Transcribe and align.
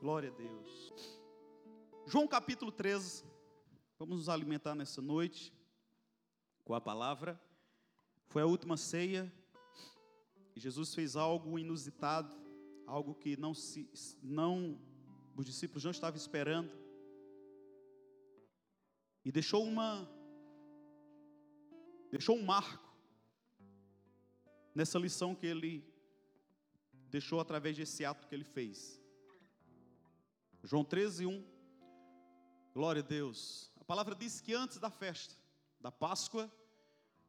Glória 0.00 0.30
a 0.30 0.32
Deus. 0.32 1.20
João 2.06 2.26
capítulo 2.26 2.72
13. 2.72 3.22
Vamos 3.98 4.16
nos 4.16 4.28
alimentar 4.30 4.74
nessa 4.74 5.02
noite 5.02 5.52
com 6.64 6.74
a 6.74 6.80
palavra. 6.80 7.38
Foi 8.28 8.40
a 8.40 8.46
última 8.46 8.78
ceia 8.78 9.30
e 10.56 10.60
Jesus 10.60 10.94
fez 10.94 11.16
algo 11.16 11.58
inusitado, 11.58 12.34
algo 12.86 13.14
que 13.14 13.36
não 13.36 13.52
se 13.52 13.90
não 14.22 14.80
os 15.36 15.44
discípulos 15.44 15.84
não 15.84 15.90
estavam 15.90 16.16
esperando. 16.16 16.72
E 19.22 19.30
deixou 19.30 19.62
uma 19.62 20.08
deixou 22.10 22.38
um 22.38 22.42
marco 22.42 22.90
nessa 24.74 24.98
lição 24.98 25.34
que 25.34 25.46
ele 25.46 25.84
deixou 27.10 27.38
através 27.38 27.76
desse 27.76 28.02
ato 28.02 28.26
que 28.26 28.34
ele 28.34 28.44
fez. 28.44 28.99
João 30.62 30.84
13, 30.84 31.24
1. 31.24 31.44
Glória 32.74 33.00
a 33.00 33.04
Deus. 33.04 33.72
A 33.80 33.84
palavra 33.84 34.14
diz 34.14 34.40
que 34.42 34.52
antes 34.52 34.78
da 34.78 34.90
festa 34.90 35.34
da 35.80 35.90
Páscoa, 35.90 36.52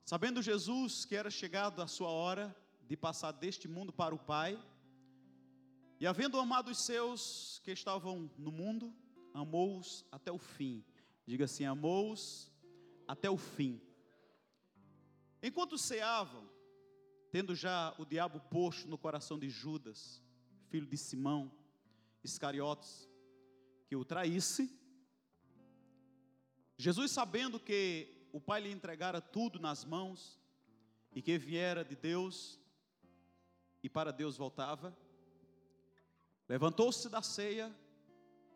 sabendo 0.03 0.41
Jesus 0.41 1.05
que 1.05 1.15
era 1.15 1.31
chegado 1.31 1.81
a 1.81 1.87
sua 1.87 2.09
hora 2.09 2.53
de 2.87 2.97
passar 2.97 3.31
deste 3.31 3.69
mundo 3.69 3.93
para 3.93 4.13
o 4.13 4.19
Pai, 4.19 4.61
e 5.97 6.05
havendo 6.05 6.37
amado 6.39 6.69
os 6.71 6.79
seus 6.83 7.61
que 7.63 7.71
estavam 7.71 8.29
no 8.37 8.51
mundo, 8.51 8.93
amou-os 9.33 10.05
até 10.11 10.29
o 10.31 10.37
fim. 10.37 10.83
Diga 11.25 11.45
assim: 11.45 11.63
amou-os 11.63 12.51
até 13.07 13.29
o 13.29 13.37
fim. 13.37 13.81
Enquanto 15.41 15.77
ceavam, 15.77 16.49
tendo 17.31 17.55
já 17.55 17.95
o 17.97 18.05
diabo 18.05 18.41
posto 18.41 18.89
no 18.89 18.97
coração 18.97 19.39
de 19.39 19.49
Judas, 19.49 20.21
filho 20.67 20.85
de 20.85 20.97
Simão, 20.97 21.49
Iscariotes, 22.23 23.09
que 23.91 23.95
o 23.97 24.05
traísse, 24.05 24.73
Jesus, 26.77 27.11
sabendo 27.11 27.59
que 27.59 28.25
o 28.31 28.39
Pai 28.39 28.61
lhe 28.61 28.71
entregara 28.71 29.19
tudo 29.19 29.59
nas 29.59 29.83
mãos 29.83 30.39
e 31.13 31.21
que 31.21 31.37
viera 31.37 31.83
de 31.83 31.97
Deus 31.97 32.57
e 33.83 33.89
para 33.89 34.13
Deus 34.13 34.37
voltava, 34.37 34.97
levantou-se 36.47 37.09
da 37.09 37.21
ceia, 37.21 37.69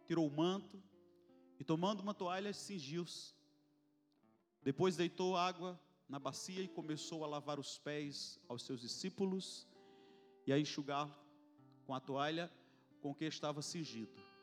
tirou 0.08 0.26
o 0.26 0.32
manto 0.32 0.82
e, 1.59 1.66
tomando 1.66 2.00
uma 2.00 2.14
toalha, 2.14 2.54
cingiu-se. 2.54 3.36
Depois 4.64 4.96
deitou 4.96 5.36
água 5.36 5.78
na 6.08 6.18
bacia 6.18 6.62
e 6.62 6.70
começou 6.70 7.26
a 7.26 7.28
lavar 7.28 7.59
os 7.59 7.78
pés 7.78 8.40
aos 8.48 8.64
seus 8.64 8.80
discípulos 8.80 9.68
e 10.48 10.54
a 10.54 10.58
enxugar 10.58 11.09
com 11.86 11.94
a 11.94 12.00
toalha 12.00 12.50
com 13.02 13.14
que 13.14 13.26
estava 13.26 13.62
cingido. 13.62 14.34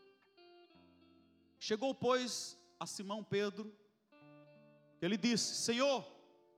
Chegou, 1.65 1.95
pois, 1.95 2.59
a 2.81 2.85
Simão 2.87 3.23
Pedro, 3.23 3.73
ele 5.01 5.17
disse: 5.17 5.55
Senhor, 5.55 6.05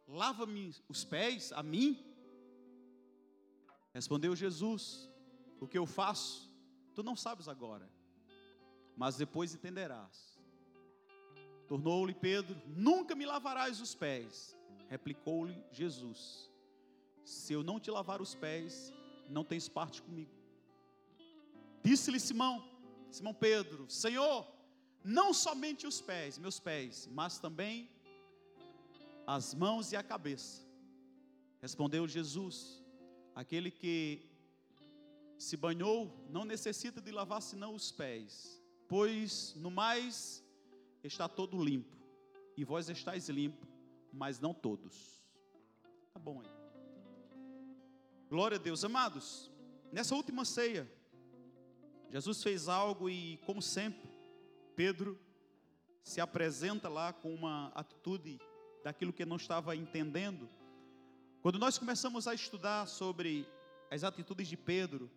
lava-me 0.09 0.75
os 0.89 1.05
pés 1.05 1.53
a 1.53 1.63
mim. 1.63 2.03
Respondeu 3.93 4.35
Jesus: 4.35 5.11
O 5.61 5.69
que 5.69 5.77
eu 5.77 5.85
faço, 5.85 6.51
tu 6.95 7.03
não 7.03 7.15
sabes 7.15 7.49
agora, 7.49 7.87
mas 8.97 9.19
depois 9.19 9.55
entenderás. 9.55 10.41
Tornou-lhe 11.69 12.15
Pedro: 12.15 12.59
Nunca 12.67 13.15
me 13.15 13.27
lavarás 13.27 13.83
os 13.83 13.95
pés. 13.95 14.57
Replicou-lhe 14.89 15.63
Jesus: 15.71 16.51
Se 17.23 17.53
eu 17.53 17.63
não 17.63 17.79
te 17.79 17.91
lavar 17.91 18.23
os 18.23 18.35
pés, 18.35 18.91
não 19.29 19.45
tens 19.45 19.69
parte 19.69 20.01
comigo. 20.01 20.33
Disse-lhe 21.83 22.19
Simão, 22.19 22.67
Simão 23.11 23.35
Pedro: 23.35 23.85
Senhor, 23.91 24.55
não 25.05 25.35
somente 25.35 25.87
os 25.87 26.01
pés, 26.01 26.39
meus 26.39 26.59
pés, 26.59 27.07
mas 27.13 27.39
também 27.39 27.91
as 29.27 29.55
mãos 29.55 29.93
e 29.93 29.97
a 29.97 30.03
cabeça. 30.03 30.63
Respondeu 31.61 32.09
Jesus: 32.09 32.83
aquele 33.35 33.71
que 33.71 34.27
se 35.37 35.59
banhou 35.59 36.27
não 36.31 36.45
necessita 36.47 37.03
de 37.03 37.11
lavar 37.11 37.43
senão 37.43 37.75
os 37.75 37.93
pés, 37.93 38.63
pois 38.89 39.55
no 39.57 39.71
mais 39.71 40.43
está 41.03 41.29
todo 41.29 41.63
limpo, 41.63 41.95
e 42.57 42.65
vós 42.65 42.89
estáis 42.89 43.29
limpo, 43.29 43.67
mas 44.11 44.41
não 44.41 44.55
todos. 44.55 45.23
Tá 46.15 46.19
bom 46.19 46.41
aí. 46.41 46.49
Glória 48.31 48.57
a 48.57 48.61
Deus, 48.61 48.83
amados. 48.85 49.51
Nessa 49.93 50.15
última 50.15 50.45
ceia, 50.47 50.91
Jesus 52.11 52.43
fez 52.43 52.69
algo 52.69 53.11
e, 53.11 53.37
como 53.45 53.61
sempre, 53.61 54.14
Pedro 54.75 55.19
se 56.03 56.21
apresenta 56.21 56.89
lá 56.89 57.13
com 57.13 57.33
uma 57.35 57.69
atitude 57.75 58.39
daquilo 58.83 59.13
que 59.13 59.25
não 59.25 59.37
estava 59.37 59.75
entendendo. 59.75 60.49
Quando 61.41 61.59
nós 61.59 61.79
começamos 61.79 62.27
a 62.27 62.35
estudar 62.35 62.87
sobre 62.87 63.47
as 63.91 64.05
atitudes 64.05 64.49
de 64.49 64.57
Pedro, 64.57 65.11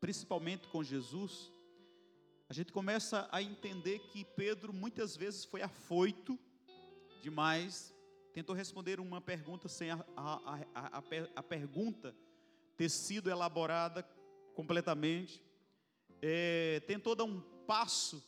principalmente 0.00 0.68
com 0.68 0.82
Jesus, 0.82 1.50
a 2.48 2.52
gente 2.52 2.72
começa 2.72 3.28
a 3.32 3.42
entender 3.42 4.00
que 4.10 4.24
Pedro 4.24 4.72
muitas 4.72 5.16
vezes 5.16 5.44
foi 5.44 5.62
afoito 5.62 6.38
demais, 7.22 7.94
tentou 8.32 8.54
responder 8.54 9.00
uma 9.00 9.20
pergunta 9.20 9.68
sem 9.68 9.90
a, 9.90 10.04
a, 10.16 10.60
a, 10.74 11.02
a 11.36 11.42
pergunta 11.42 12.14
ter 12.76 12.88
sido 12.88 13.30
elaborada 13.30 14.02
completamente, 14.54 15.42
é, 16.20 16.80
tentou 16.86 17.14
dar 17.14 17.24
um 17.24 17.40
passo 17.66 18.22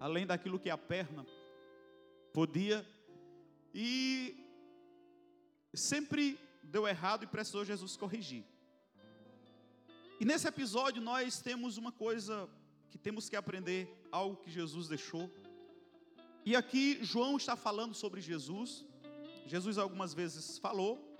além 0.00 0.26
daquilo 0.26 0.58
que 0.58 0.70
a 0.70 0.78
perna 0.78 1.26
podia, 2.32 2.84
e 3.74 4.34
sempre 5.74 6.38
deu 6.62 6.88
errado 6.88 7.24
e 7.24 7.26
precisou 7.26 7.64
Jesus 7.64 7.96
corrigir. 7.96 8.44
E 10.18 10.24
nesse 10.24 10.48
episódio 10.48 11.02
nós 11.02 11.40
temos 11.40 11.76
uma 11.76 11.92
coisa 11.92 12.48
que 12.90 12.98
temos 12.98 13.28
que 13.28 13.36
aprender, 13.36 13.88
algo 14.10 14.36
que 14.36 14.50
Jesus 14.50 14.88
deixou. 14.88 15.30
E 16.44 16.56
aqui 16.56 16.98
João 17.02 17.36
está 17.36 17.54
falando 17.54 17.94
sobre 17.94 18.20
Jesus. 18.20 18.84
Jesus 19.46 19.78
algumas 19.78 20.14
vezes 20.14 20.58
falou, 20.58 21.16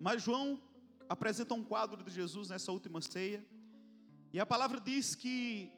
mas 0.00 0.22
João 0.22 0.60
apresenta 1.08 1.54
um 1.54 1.64
quadro 1.64 2.02
de 2.02 2.10
Jesus 2.10 2.48
nessa 2.48 2.72
última 2.72 3.00
ceia. 3.00 3.44
E 4.32 4.40
a 4.40 4.46
palavra 4.46 4.80
diz 4.80 5.14
que 5.14 5.70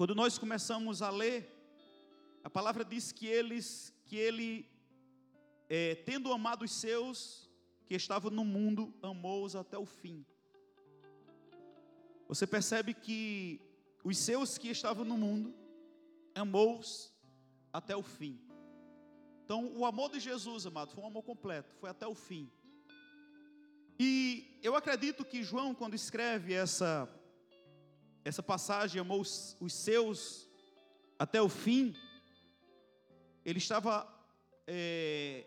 quando 0.00 0.14
nós 0.14 0.38
começamos 0.38 1.02
a 1.02 1.10
ler, 1.10 1.46
a 2.42 2.48
palavra 2.48 2.82
diz 2.82 3.12
que 3.12 3.26
eles, 3.26 3.92
que 4.06 4.16
ele, 4.16 4.66
é, 5.68 5.94
tendo 5.94 6.32
amado 6.32 6.64
os 6.64 6.72
seus 6.72 7.50
que 7.84 7.94
estavam 7.94 8.30
no 8.30 8.42
mundo, 8.42 8.94
amou-os 9.02 9.54
até 9.54 9.76
o 9.76 9.84
fim. 9.84 10.24
Você 12.26 12.46
percebe 12.46 12.94
que 12.94 13.60
os 14.02 14.16
seus 14.16 14.56
que 14.56 14.68
estavam 14.68 15.04
no 15.04 15.18
mundo, 15.18 15.54
amou-os 16.34 17.12
até 17.70 17.94
o 17.94 18.02
fim. 18.02 18.40
Então, 19.44 19.70
o 19.76 19.84
amor 19.84 20.10
de 20.12 20.18
Jesus, 20.18 20.64
amado, 20.64 20.92
foi 20.92 21.04
um 21.04 21.08
amor 21.08 21.24
completo, 21.24 21.74
foi 21.74 21.90
até 21.90 22.06
o 22.06 22.14
fim. 22.14 22.50
E 23.98 24.58
eu 24.62 24.74
acredito 24.74 25.26
que 25.26 25.42
João, 25.42 25.74
quando 25.74 25.92
escreve 25.92 26.54
essa 26.54 27.06
essa 28.24 28.42
passagem 28.42 29.00
amou 29.00 29.20
os, 29.20 29.56
seus 29.70 30.48
até 31.18 31.40
o 31.40 31.48
fim, 31.48 31.94
ele 33.44 33.58
estava, 33.58 34.06
é, 34.66 35.46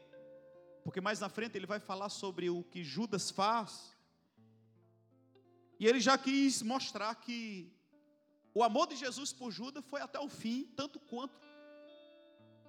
porque 0.84 1.02
mais 1.02 1.20
na 1.20 1.30
frente 1.30 1.56
ele 1.56 1.66
vai 1.66 1.80
falar 1.80 2.10
sobre 2.10 2.50
o 2.50 2.64
que 2.64 2.84
Judas 2.84 3.30
faz, 3.30 3.94
e 5.80 5.88
ele 5.88 6.00
já 6.00 6.18
quis 6.18 6.62
mostrar 6.62 7.14
que 7.16 7.72
o 8.54 8.64
amor 8.64 8.88
de 8.88 8.96
Jesus 8.96 9.34
por 9.34 9.52
Judas 9.52 9.84
foi 9.86 10.02
até 10.02 10.20
o 10.20 10.30
fim, 10.30 10.66
tanto 10.76 11.00
quanto 11.00 11.40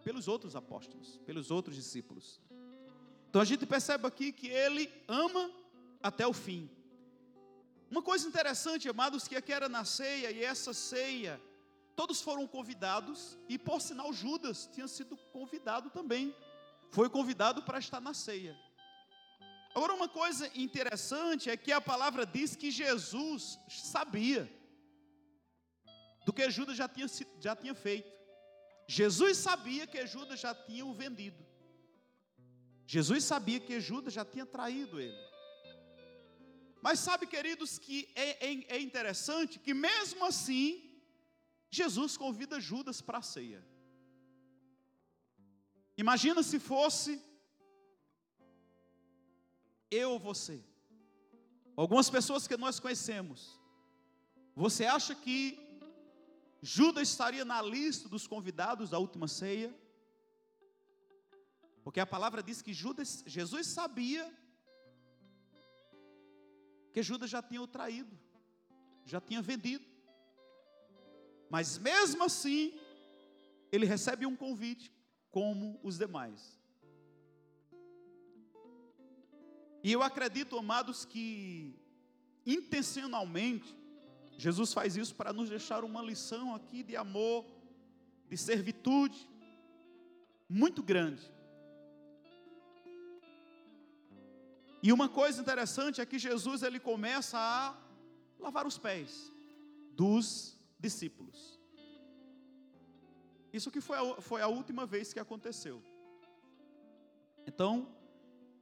pelos 0.03 0.29
outros 0.29 0.57
apóstolos, 0.57 1.19
pelos 1.25 1.51
outros 1.51 1.77
discípulos. 1.77 2.41
Então 3.29 3.41
a 3.41 3.45
gente 3.45 3.67
percebe 3.67 4.07
aqui 4.07 4.33
que 4.33 4.49
ele 4.49 4.91
ama 5.09 5.51
até 6.03 6.27
o 6.27 6.33
fim. 6.33 6.71
Uma 7.91 8.03
coisa 8.03 8.27
interessante, 8.27 8.89
amados, 8.89 9.29
que 9.29 9.37
aqui 9.37 9.53
era 9.53 9.69
na 9.69 9.85
ceia 9.85 10.31
e 10.31 10.43
essa 10.43 10.73
ceia, 10.73 11.41
todos 11.95 12.21
foram 12.21 12.47
convidados 12.47 13.39
e 13.49 13.59
por 13.59 13.81
sinal 13.81 14.13
Judas 14.13 14.69
tinha 14.73 14.89
sido 14.89 15.17
convidado 15.33 15.91
também. 15.91 16.35
Foi 16.91 17.09
convidado 17.09 17.63
para 17.63 17.79
estar 17.79 18.01
na 18.01 18.15
ceia. 18.15 18.57
Agora 19.75 19.93
uma 19.93 20.09
coisa 20.09 20.51
interessante 20.55 21.51
é 21.51 21.57
que 21.57 21.73
a 21.73 21.81
palavra 21.81 22.25
diz 22.25 22.55
que 22.55 22.71
Jesus 22.71 23.59
sabia 23.69 24.49
do 26.25 26.33
que 26.33 26.49
Judas 26.51 26.77
já 26.77 26.89
tinha, 26.89 27.07
já 27.41 27.57
tinha 27.57 27.75
feito. 27.75 28.13
Jesus 28.87 29.39
sabia 29.39 29.87
que 29.87 30.07
Judas 30.07 30.41
já 30.41 30.55
tinha 30.55 30.85
o 30.87 30.95
vendido. 30.95 31.45
Jesus 32.87 33.25
sabia 33.25 33.59
que 33.59 33.81
Judas 33.81 34.13
já 34.13 34.25
tinha 34.25 34.47
traído 34.47 35.01
ele. 35.01 35.17
Mas 36.87 37.01
sabe, 37.01 37.27
queridos, 37.27 37.79
que 37.85 37.99
é, 38.15 38.47
é, 38.47 38.77
é 38.77 38.79
interessante 38.87 39.59
que 39.59 39.73
mesmo 39.73 40.23
assim, 40.31 40.67
Jesus 41.71 42.15
convida 42.23 42.61
Judas 42.61 43.01
para 43.01 43.19
a 43.21 43.23
ceia. 43.23 43.63
Imagina 45.97 46.43
se 46.43 46.59
fosse 46.59 47.13
eu 49.91 50.11
ou 50.11 50.19
você. 50.19 50.63
Algumas 51.75 52.11
pessoas 52.11 52.47
que 52.47 52.63
nós 52.65 52.79
conhecemos. 52.79 53.59
Você 54.55 54.85
acha 54.85 55.15
que 55.15 55.41
Judas 56.61 57.09
estaria 57.09 57.47
na 57.47 57.63
lista 57.63 58.11
dos 58.11 58.27
convidados 58.27 58.91
da 58.91 58.99
última 58.99 59.27
ceia? 59.27 59.75
Porque 61.83 62.01
a 62.01 62.13
palavra 62.15 62.43
diz 62.43 62.61
que 62.61 62.75
Judas, 62.75 63.25
Jesus 63.27 63.69
sabia 63.69 64.31
que 66.95 67.03
Judas 67.03 67.29
já 67.29 67.43
tinha 67.43 67.61
o 67.61 67.67
traído, 67.67 68.17
já 69.05 69.21
tinha 69.21 69.43
vendido. 69.43 69.85
Mas 71.51 71.77
mesmo 71.77 72.23
assim, 72.23 72.73
ele 73.73 73.85
recebe 73.85 74.25
um 74.25 74.37
convite 74.37 74.93
como 75.33 75.81
os 75.83 75.99
demais. 75.99 76.57
E 79.83 79.91
eu 79.91 80.05
acredito, 80.05 80.57
amados, 80.57 81.05
que 81.05 81.75
intencionalmente 82.47 83.77
Jesus 84.39 84.73
faz 84.73 84.97
isso 84.97 85.17
para 85.17 85.33
nos 85.33 85.51
deixar 85.51 85.83
uma 85.83 86.01
lição 86.01 86.55
aqui 86.55 86.85
de 86.85 86.97
amor, 86.97 87.45
de 88.29 88.37
servitude 88.37 89.29
muito 90.49 90.81
grande. 90.81 91.29
E 94.87 94.93
uma 94.93 95.09
coisa 95.09 95.41
interessante 95.41 96.03
é 96.03 96.05
que 96.05 96.19
Jesus 96.19 96.63
ele 96.63 96.79
começa 96.79 97.39
a 97.39 97.75
lavar 98.39 98.67
os 98.67 98.77
pés 98.77 99.33
dos 99.93 100.61
discípulos. 100.79 101.59
Isso 103.51 103.71
que 103.71 103.81
foi 103.81 103.97
a, 103.97 104.21
foi 104.21 104.43
a 104.43 104.47
última 104.47 104.85
vez 104.85 105.11
que 105.11 105.19
aconteceu. 105.19 105.83
Então, 107.47 107.97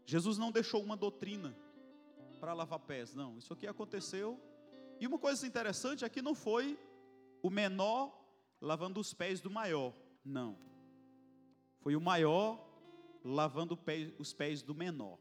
Jesus 0.06 0.38
não 0.38 0.52
deixou 0.52 0.80
uma 0.80 0.96
doutrina 0.96 1.56
para 2.38 2.52
lavar 2.52 2.78
pés, 2.78 3.12
não. 3.16 3.36
Isso 3.36 3.52
aqui 3.52 3.66
aconteceu. 3.66 4.40
E 5.00 5.08
uma 5.08 5.18
coisa 5.18 5.44
interessante 5.44 6.04
é 6.04 6.08
que 6.08 6.22
não 6.22 6.36
foi 6.36 6.78
o 7.42 7.50
menor 7.50 8.16
lavando 8.60 9.00
os 9.00 9.12
pés 9.12 9.40
do 9.40 9.50
maior, 9.50 9.92
não. 10.24 10.56
Foi 11.80 11.96
o 11.96 12.00
maior 12.00 12.64
lavando 13.24 13.76
os 14.20 14.32
pés 14.32 14.62
do 14.62 14.72
menor. 14.72 15.18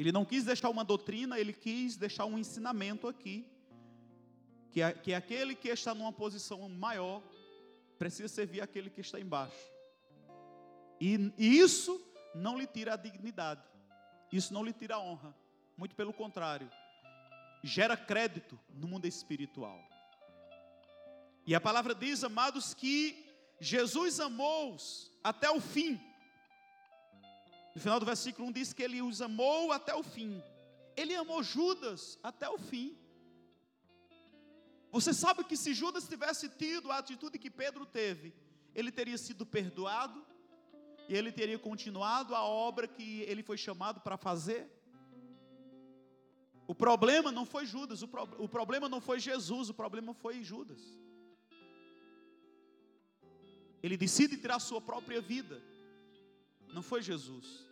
Ele 0.00 0.12
não 0.12 0.24
quis 0.24 0.44
deixar 0.44 0.70
uma 0.70 0.82
doutrina, 0.82 1.38
ele 1.38 1.52
quis 1.52 1.94
deixar 1.94 2.24
um 2.24 2.38
ensinamento 2.38 3.06
aqui. 3.06 3.46
Que, 4.70 4.80
é, 4.80 4.92
que 4.92 5.12
é 5.12 5.16
aquele 5.16 5.54
que 5.54 5.68
está 5.68 5.94
numa 5.94 6.10
posição 6.10 6.66
maior 6.70 7.22
precisa 7.98 8.26
servir 8.26 8.62
aquele 8.62 8.88
que 8.88 9.02
está 9.02 9.20
embaixo. 9.20 9.68
E, 10.98 11.30
e 11.36 11.58
isso 11.58 12.00
não 12.34 12.56
lhe 12.56 12.66
tira 12.66 12.94
a 12.94 12.96
dignidade, 12.96 13.60
isso 14.32 14.54
não 14.54 14.64
lhe 14.64 14.72
tira 14.72 14.94
a 14.94 15.00
honra, 15.00 15.36
muito 15.76 15.94
pelo 15.94 16.14
contrário, 16.14 16.70
gera 17.62 17.94
crédito 17.94 18.58
no 18.70 18.88
mundo 18.88 19.04
espiritual. 19.04 19.86
E 21.46 21.54
a 21.54 21.60
palavra 21.60 21.94
diz, 21.94 22.24
amados, 22.24 22.72
que 22.72 23.22
Jesus 23.60 24.18
amou-os 24.18 25.12
até 25.22 25.50
o 25.50 25.60
fim. 25.60 26.00
No 27.80 27.82
final 27.82 27.98
do 27.98 28.04
versículo 28.04 28.46
1 28.48 28.52
diz 28.52 28.72
que 28.74 28.82
ele 28.82 29.00
os 29.00 29.22
amou 29.22 29.72
até 29.72 29.94
o 29.94 30.02
fim. 30.02 30.42
Ele 30.94 31.14
amou 31.14 31.42
Judas 31.42 32.18
até 32.22 32.46
o 32.46 32.58
fim. 32.58 32.94
Você 34.92 35.14
sabe 35.14 35.44
que 35.44 35.56
se 35.56 35.72
Judas 35.72 36.06
tivesse 36.06 36.46
tido 36.50 36.92
a 36.92 36.98
atitude 36.98 37.38
que 37.38 37.50
Pedro 37.50 37.86
teve, 37.86 38.34
ele 38.74 38.92
teria 38.92 39.16
sido 39.16 39.46
perdoado 39.46 40.22
e 41.08 41.16
ele 41.16 41.32
teria 41.32 41.58
continuado 41.58 42.34
a 42.34 42.44
obra 42.44 42.86
que 42.86 43.22
ele 43.22 43.42
foi 43.42 43.56
chamado 43.56 43.98
para 44.02 44.18
fazer. 44.18 44.70
O 46.66 46.74
problema 46.74 47.32
não 47.32 47.46
foi 47.46 47.64
Judas, 47.64 48.02
o, 48.02 48.08
pro, 48.08 48.24
o 48.44 48.46
problema 48.46 48.90
não 48.90 49.00
foi 49.00 49.18
Jesus, 49.18 49.70
o 49.70 49.74
problema 49.74 50.12
foi 50.12 50.44
Judas. 50.44 50.82
Ele 53.82 53.96
decide 53.96 54.36
tirar 54.36 54.58
sua 54.58 54.82
própria 54.82 55.22
vida 55.22 55.62
não 56.74 56.82
foi 56.82 57.00
Jesus. 57.00 57.69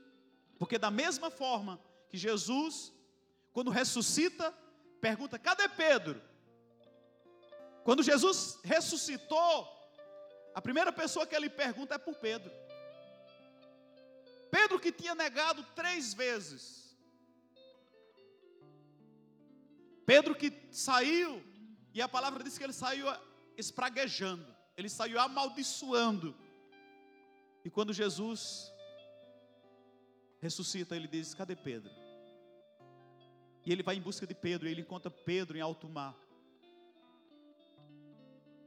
Porque 0.58 0.78
da 0.78 0.90
mesma 0.90 1.30
forma 1.30 1.80
que 2.08 2.16
Jesus, 2.16 2.92
quando 3.52 3.70
ressuscita, 3.70 4.52
pergunta: 5.00 5.38
cadê 5.38 5.68
Pedro? 5.68 6.20
Quando 7.84 8.02
Jesus 8.02 8.58
ressuscitou, 8.64 9.66
a 10.54 10.60
primeira 10.60 10.92
pessoa 10.92 11.26
que 11.26 11.34
ele 11.34 11.48
pergunta 11.48 11.94
é 11.94 11.98
por 11.98 12.16
Pedro. 12.16 12.50
Pedro 14.50 14.80
que 14.80 14.90
tinha 14.90 15.14
negado 15.14 15.64
três 15.74 16.12
vezes. 16.12 16.96
Pedro 20.04 20.34
que 20.34 20.50
saiu, 20.72 21.42
e 21.92 22.00
a 22.00 22.08
palavra 22.08 22.42
diz 22.42 22.56
que 22.56 22.64
ele 22.64 22.72
saiu 22.72 23.06
espraguejando, 23.56 24.54
ele 24.76 24.88
saiu 24.88 25.20
amaldiçoando. 25.20 26.34
E 27.64 27.70
quando 27.70 27.92
Jesus 27.92 28.72
ressuscita, 30.40 30.96
ele 30.96 31.08
diz: 31.08 31.34
Cadê 31.34 31.56
Pedro? 31.56 31.90
E 33.64 33.72
ele 33.72 33.82
vai 33.82 33.96
em 33.96 34.00
busca 34.00 34.26
de 34.26 34.34
Pedro, 34.34 34.68
e 34.68 34.70
ele 34.70 34.80
encontra 34.80 35.10
Pedro 35.10 35.56
em 35.56 35.60
alto 35.60 35.88
mar. 35.88 36.16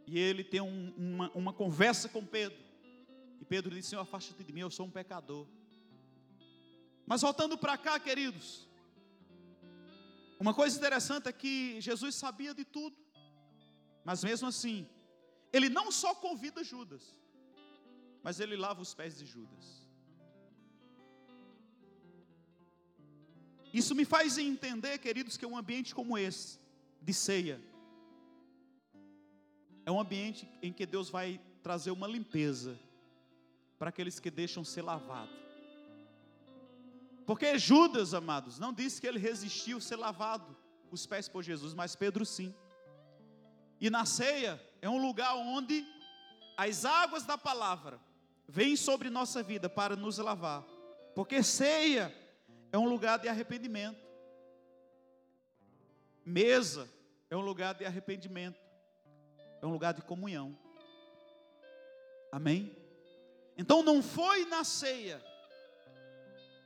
E 0.06 0.20
ele 0.20 0.44
tem 0.44 0.62
um, 0.62 0.94
uma, 0.98 1.32
uma 1.32 1.54
conversa 1.54 2.10
com 2.10 2.26
Pedro. 2.26 2.58
E 3.40 3.46
Pedro 3.46 3.74
diz: 3.74 3.86
Senhor, 3.86 4.02
afasta-te 4.02 4.44
de 4.44 4.54
mim, 4.54 4.62
eu 4.62 4.70
sou 4.70 4.86
um 4.86 4.92
pecador. 4.92 5.48
Mas 7.06 7.22
voltando 7.22 7.58
para 7.58 7.78
cá, 7.78 8.00
queridos, 8.00 8.68
uma 10.40 10.54
coisa 10.54 10.78
interessante 10.78 11.28
é 11.28 11.32
que 11.32 11.80
Jesus 11.82 12.16
sabia 12.16 12.54
de 12.54 12.66
tudo, 12.66 12.96
mas 14.04 14.24
mesmo 14.24 14.48
assim, 14.48 14.88
ele 15.52 15.70
não 15.70 15.92
só 15.92 16.16
convida 16.16 16.64
Judas, 16.64 17.16
mas 18.24 18.40
ele 18.40 18.56
lava 18.56 18.82
os 18.82 18.94
pés 18.94 19.18
de 19.18 19.26
Judas. 19.26 19.81
Isso 23.74 23.96
me 23.96 24.06
faz 24.06 24.38
entender, 24.38 24.98
queridos, 24.98 25.38
que 25.38 25.46
um 25.46 25.58
ambiente 25.58 25.96
como 25.96 26.18
esse, 26.18 26.60
de 27.02 27.14
ceia, 27.14 27.62
é 29.86 29.92
um 29.92 30.00
ambiente 30.00 30.48
em 30.62 30.72
que 30.72 30.86
Deus 30.86 31.10
vai 31.10 31.40
trazer 31.64 31.92
uma 31.92 32.08
limpeza 32.08 32.78
para 33.80 33.90
aqueles 33.90 34.20
que 34.20 34.30
deixam 34.30 34.64
ser 34.64 34.82
lavados. 34.82 35.42
Porque 37.26 37.58
Judas, 37.58 38.14
amados, 38.14 38.60
não 38.60 38.74
disse 38.74 39.00
que 39.00 39.08
ele 39.08 39.20
resistiu 39.20 39.80
ser 39.80 39.96
lavado 39.96 40.56
os 40.92 41.06
pés 41.06 41.30
por 41.30 41.44
Jesus, 41.44 41.74
mas 41.74 41.96
Pedro 41.96 42.26
sim. 42.26 42.54
E 43.80 43.90
na 43.90 44.06
ceia 44.06 44.62
é 44.82 44.90
um 44.90 45.02
lugar 45.02 45.36
onde 45.36 45.86
as 46.58 46.84
águas 46.86 47.24
da 47.24 47.38
palavra 47.38 48.00
vêm 48.48 48.76
sobre 48.76 49.10
nossa 49.10 49.42
vida 49.42 49.70
para 49.70 49.96
nos 49.96 50.18
lavar. 50.18 50.64
Porque 51.16 51.42
ceia 51.42 52.14
é 52.72 52.78
um 52.78 52.88
lugar 52.88 53.20
de 53.20 53.28
arrependimento. 53.28 54.02
Mesa 56.26 56.90
é 57.30 57.36
um 57.36 57.42
lugar 57.42 57.74
de 57.76 57.86
arrependimento. 57.86 58.60
É 59.62 59.66
um 59.66 59.72
lugar 59.72 59.94
de 59.94 60.02
comunhão. 60.02 60.58
Amém? 62.32 62.76
Então 63.58 63.84
não 63.84 64.02
foi 64.02 64.46
na 64.46 64.64
ceia 64.64 65.22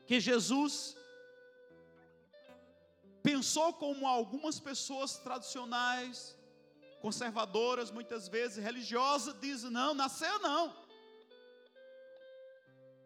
que 0.05 0.19
Jesus 0.19 0.95
pensou 3.24 3.74
como 3.74 4.07
algumas 4.07 4.59
pessoas 4.59 5.17
tradicionais, 5.17 6.38
conservadoras, 7.01 7.89
muitas 7.89 8.27
vezes 8.27 8.63
religiosas, 8.63 9.35
dizem: 9.39 9.71
não, 9.71 9.95
na 9.95 10.07
ceia 10.07 10.38
não. 10.39 10.85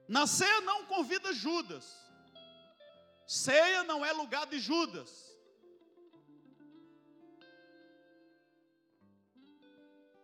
Na 0.08 0.28
ceia 0.28 0.60
não 0.62 0.86
convida 0.86 1.32
Judas. 1.34 2.09
Ceia 3.30 3.84
não 3.84 4.04
é 4.04 4.12
lugar 4.12 4.48
de 4.48 4.58
Judas. 4.58 5.10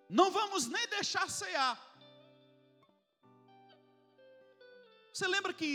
Não 0.09 0.31
vamos 0.31 0.65
nem 0.65 0.88
deixar 0.88 1.29
cear. 1.29 1.75
Você 5.13 5.27
lembra 5.27 5.53
que 5.53 5.69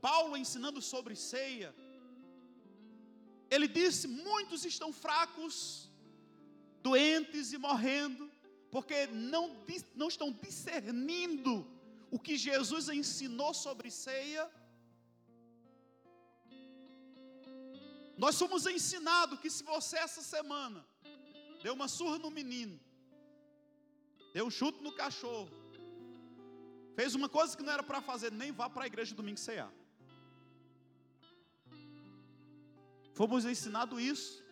Paulo 0.00 0.36
ensinando 0.36 0.80
sobre 0.80 1.16
ceia, 1.16 1.74
ele 3.50 3.66
disse: 3.66 4.06
muitos 4.06 4.64
estão 4.64 4.92
fracos, 4.92 5.90
doentes 6.84 7.52
e 7.52 7.58
morrendo, 7.58 8.30
porque 8.70 9.08
não, 9.08 9.44
não 9.96 10.06
estão 10.06 10.30
discernindo 10.30 11.66
o 12.12 12.18
que 12.18 12.36
Jesus 12.36 12.88
ensinou 12.88 13.52
sobre 13.52 13.90
ceia 13.90 14.48
Nós 18.22 18.34
somos 18.40 18.66
ensinados 18.66 19.40
que 19.40 19.48
se 19.48 19.62
você 19.64 19.96
essa 19.96 20.20
semana 20.20 20.80
deu 21.62 21.72
uma 21.72 21.88
surra 21.88 22.18
no 22.18 22.30
menino, 22.30 22.78
deu 24.34 24.44
um 24.46 24.50
chute 24.50 24.82
no 24.86 24.92
cachorro, 24.92 25.50
fez 26.94 27.14
uma 27.14 27.30
coisa 27.30 27.56
que 27.56 27.62
não 27.62 27.72
era 27.72 27.82
para 27.82 28.02
fazer, 28.02 28.30
nem 28.30 28.52
vá 28.52 28.68
para 28.68 28.84
a 28.84 28.86
igreja 28.86 29.14
domingo 29.14 29.38
cear. 29.38 29.72
Fomos 33.14 33.46
ensinados 33.46 33.98
isso, 34.12 34.44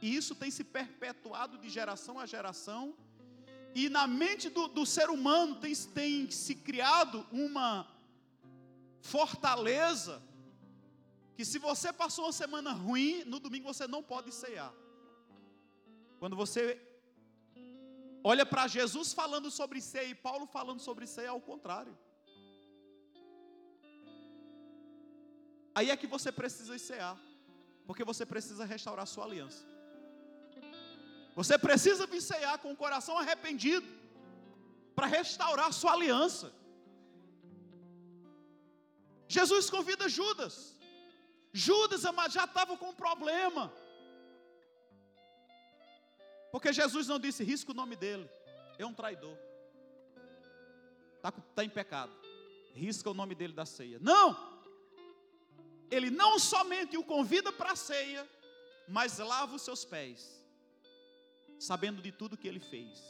e 0.00 0.14
isso 0.14 0.32
tem 0.36 0.50
se 0.52 0.62
perpetuado 0.62 1.58
de 1.58 1.68
geração 1.68 2.20
a 2.20 2.26
geração, 2.26 2.94
e 3.74 3.88
na 3.88 4.06
mente 4.06 4.48
do, 4.48 4.68
do 4.68 4.86
ser 4.86 5.10
humano 5.10 5.56
tem, 5.56 5.74
tem 5.74 6.30
se 6.30 6.54
criado 6.54 7.26
uma 7.32 7.88
fortaleza, 9.00 10.22
que 11.36 11.44
se 11.44 11.58
você 11.58 11.92
passou 11.92 12.24
uma 12.24 12.32
semana 12.32 12.72
ruim, 12.72 13.22
no 13.24 13.38
domingo 13.38 13.72
você 13.72 13.86
não 13.86 14.02
pode 14.02 14.32
cear. 14.32 14.72
Quando 16.18 16.34
você 16.34 16.62
olha 18.24 18.46
para 18.46 18.66
Jesus 18.66 19.12
falando 19.12 19.50
sobre 19.50 19.80
ceia 19.80 20.08
e 20.08 20.14
Paulo 20.14 20.46
falando 20.46 20.80
sobre 20.80 21.06
ceia, 21.06 21.26
é 21.26 21.28
ao 21.28 21.40
contrário. 21.40 21.96
Aí 25.74 25.90
é 25.90 25.96
que 25.96 26.06
você 26.06 26.32
precisa 26.32 26.78
cear, 26.78 27.18
porque 27.86 28.02
você 28.02 28.24
precisa 28.24 28.64
restaurar 28.64 29.06
sua 29.06 29.24
aliança. 29.26 29.62
Você 31.34 31.58
precisa 31.58 32.06
vir 32.06 32.22
cear 32.22 32.56
com 32.62 32.72
o 32.72 32.76
coração 32.84 33.18
arrependido, 33.18 33.86
para 34.94 35.06
restaurar 35.06 35.70
sua 35.70 35.92
aliança. 35.92 36.50
Jesus 39.28 39.68
convida 39.68 40.08
Judas. 40.08 40.75
Judas 41.56 42.02
já 42.02 42.44
estava 42.44 42.76
com 42.76 42.90
um 42.90 42.94
problema. 42.94 43.72
Porque 46.52 46.70
Jesus 46.70 47.08
não 47.08 47.18
disse, 47.18 47.42
risca 47.42 47.70
o 47.70 47.74
nome 47.74 47.96
dele. 47.96 48.28
É 48.78 48.84
um 48.84 48.92
traidor. 48.92 49.34
Está 51.16 51.32
tá 51.32 51.64
em 51.64 51.70
pecado. 51.70 52.12
Risca 52.74 53.08
o 53.08 53.14
nome 53.14 53.34
dele 53.34 53.54
da 53.54 53.64
ceia. 53.64 53.98
Não! 54.02 54.54
Ele 55.90 56.10
não 56.10 56.38
somente 56.38 56.98
o 56.98 57.02
convida 57.02 57.50
para 57.50 57.72
a 57.72 57.76
ceia, 57.76 58.28
mas 58.86 59.18
lava 59.18 59.54
os 59.54 59.62
seus 59.62 59.82
pés, 59.82 60.44
sabendo 61.58 62.02
de 62.02 62.12
tudo 62.12 62.36
que 62.36 62.48
ele 62.48 62.60
fez. 62.60 63.00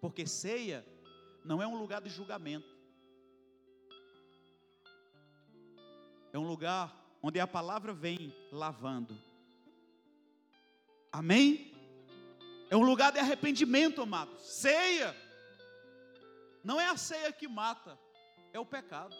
Porque 0.00 0.26
ceia 0.26 0.84
não 1.44 1.62
é 1.62 1.66
um 1.66 1.78
lugar 1.78 2.00
de 2.00 2.10
julgamento. 2.10 2.74
É 6.32 6.38
um 6.38 6.48
lugar 6.48 7.05
onde 7.26 7.40
a 7.40 7.46
palavra 7.46 7.92
vem 7.92 8.32
lavando. 8.52 9.20
Amém? 11.10 11.74
É 12.70 12.76
um 12.76 12.84
lugar 12.84 13.10
de 13.10 13.18
arrependimento, 13.18 14.00
amados. 14.00 14.40
Ceia. 14.42 15.12
Não 16.62 16.80
é 16.80 16.86
a 16.86 16.96
ceia 16.96 17.32
que 17.32 17.48
mata, 17.48 17.98
é 18.52 18.60
o 18.60 18.64
pecado. 18.64 19.16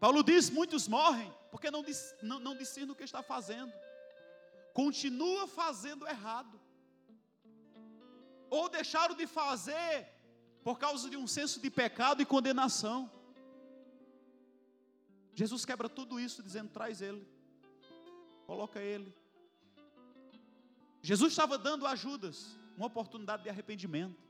Paulo 0.00 0.22
diz: 0.22 0.48
muitos 0.48 0.88
morrem 0.88 1.30
porque 1.50 1.70
não, 1.70 1.84
não, 2.22 2.40
não 2.40 2.56
discernem 2.56 2.92
o 2.92 2.96
que 2.96 3.04
está 3.04 3.22
fazendo, 3.22 3.72
continua 4.72 5.46
fazendo 5.46 6.08
errado, 6.08 6.58
ou 8.48 8.70
deixaram 8.70 9.14
de 9.14 9.26
fazer 9.26 10.08
por 10.64 10.78
causa 10.78 11.10
de 11.10 11.18
um 11.18 11.26
senso 11.26 11.60
de 11.60 11.70
pecado 11.70 12.22
e 12.22 12.24
condenação. 12.24 13.17
Jesus 15.38 15.64
quebra 15.64 15.88
tudo 15.88 16.18
isso 16.18 16.42
dizendo: 16.42 16.68
traz 16.68 17.00
ele, 17.00 17.24
coloca 18.44 18.80
ele. 18.80 19.14
Jesus 21.00 21.32
estava 21.32 21.56
dando 21.56 21.86
a 21.86 21.94
Judas 21.94 22.56
uma 22.76 22.86
oportunidade 22.86 23.44
de 23.44 23.48
arrependimento. 23.48 24.20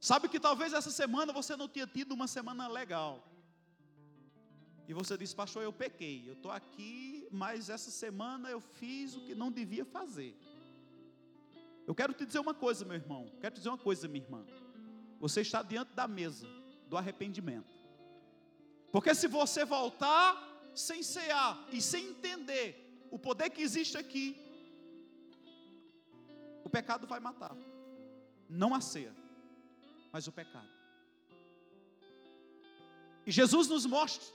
Sabe 0.00 0.28
que 0.28 0.40
talvez 0.40 0.72
essa 0.72 0.90
semana 0.90 1.32
você 1.32 1.54
não 1.54 1.68
tenha 1.68 1.86
tido 1.86 2.10
uma 2.18 2.26
semana 2.26 2.66
legal. 2.66 3.12
E 4.88 4.92
você 4.92 5.16
diz, 5.16 5.32
pastor, 5.32 5.62
eu 5.62 5.72
pequei, 5.72 6.28
eu 6.28 6.32
estou 6.32 6.50
aqui, 6.50 7.28
mas 7.30 7.70
essa 7.70 7.92
semana 7.92 8.50
eu 8.50 8.60
fiz 8.60 9.14
o 9.14 9.20
que 9.20 9.36
não 9.36 9.52
devia 9.52 9.84
fazer. 9.84 10.36
Eu 11.86 11.94
quero 11.94 12.12
te 12.12 12.26
dizer 12.26 12.40
uma 12.40 12.54
coisa, 12.54 12.84
meu 12.84 12.96
irmão, 12.96 13.30
quero 13.40 13.54
te 13.54 13.58
dizer 13.58 13.68
uma 13.68 13.78
coisa, 13.78 14.08
minha 14.08 14.24
irmã. 14.24 14.44
Você 15.20 15.42
está 15.42 15.62
diante 15.62 15.92
da 15.94 16.08
mesa 16.08 16.48
do 16.88 16.96
arrependimento. 16.96 17.77
Porque 18.90 19.14
se 19.14 19.28
você 19.28 19.64
voltar 19.64 20.36
sem 20.74 21.02
cear 21.02 21.66
e 21.72 21.82
sem 21.82 22.06
entender 22.06 23.06
o 23.10 23.18
poder 23.18 23.50
que 23.50 23.62
existe 23.62 23.96
aqui, 23.98 24.36
o 26.64 26.70
pecado 26.70 27.06
vai 27.06 27.20
matar. 27.20 27.56
Não 28.48 28.74
a 28.74 28.80
ceia, 28.80 29.14
mas 30.12 30.26
o 30.26 30.32
pecado. 30.32 30.68
E 33.26 33.30
Jesus 33.30 33.68
nos 33.68 33.84
mostra 33.84 34.26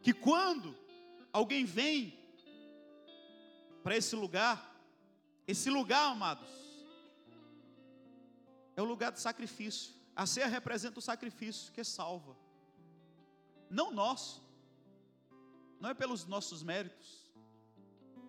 que 0.00 0.12
quando 0.12 0.76
alguém 1.32 1.64
vem 1.64 2.16
para 3.82 3.96
esse 3.96 4.14
lugar, 4.14 4.72
esse 5.46 5.68
lugar, 5.70 6.12
amados, 6.12 6.48
é 8.76 8.82
o 8.82 8.84
lugar 8.84 9.10
de 9.10 9.20
sacrifício. 9.20 9.92
A 10.14 10.24
ceia 10.24 10.46
representa 10.46 11.00
o 11.00 11.02
sacrifício 11.02 11.72
que 11.72 11.82
salva 11.82 12.43
não 13.74 13.90
nosso, 13.90 14.42
não 15.80 15.90
é 15.90 15.94
pelos 15.94 16.24
nossos 16.26 16.62
méritos, 16.62 17.30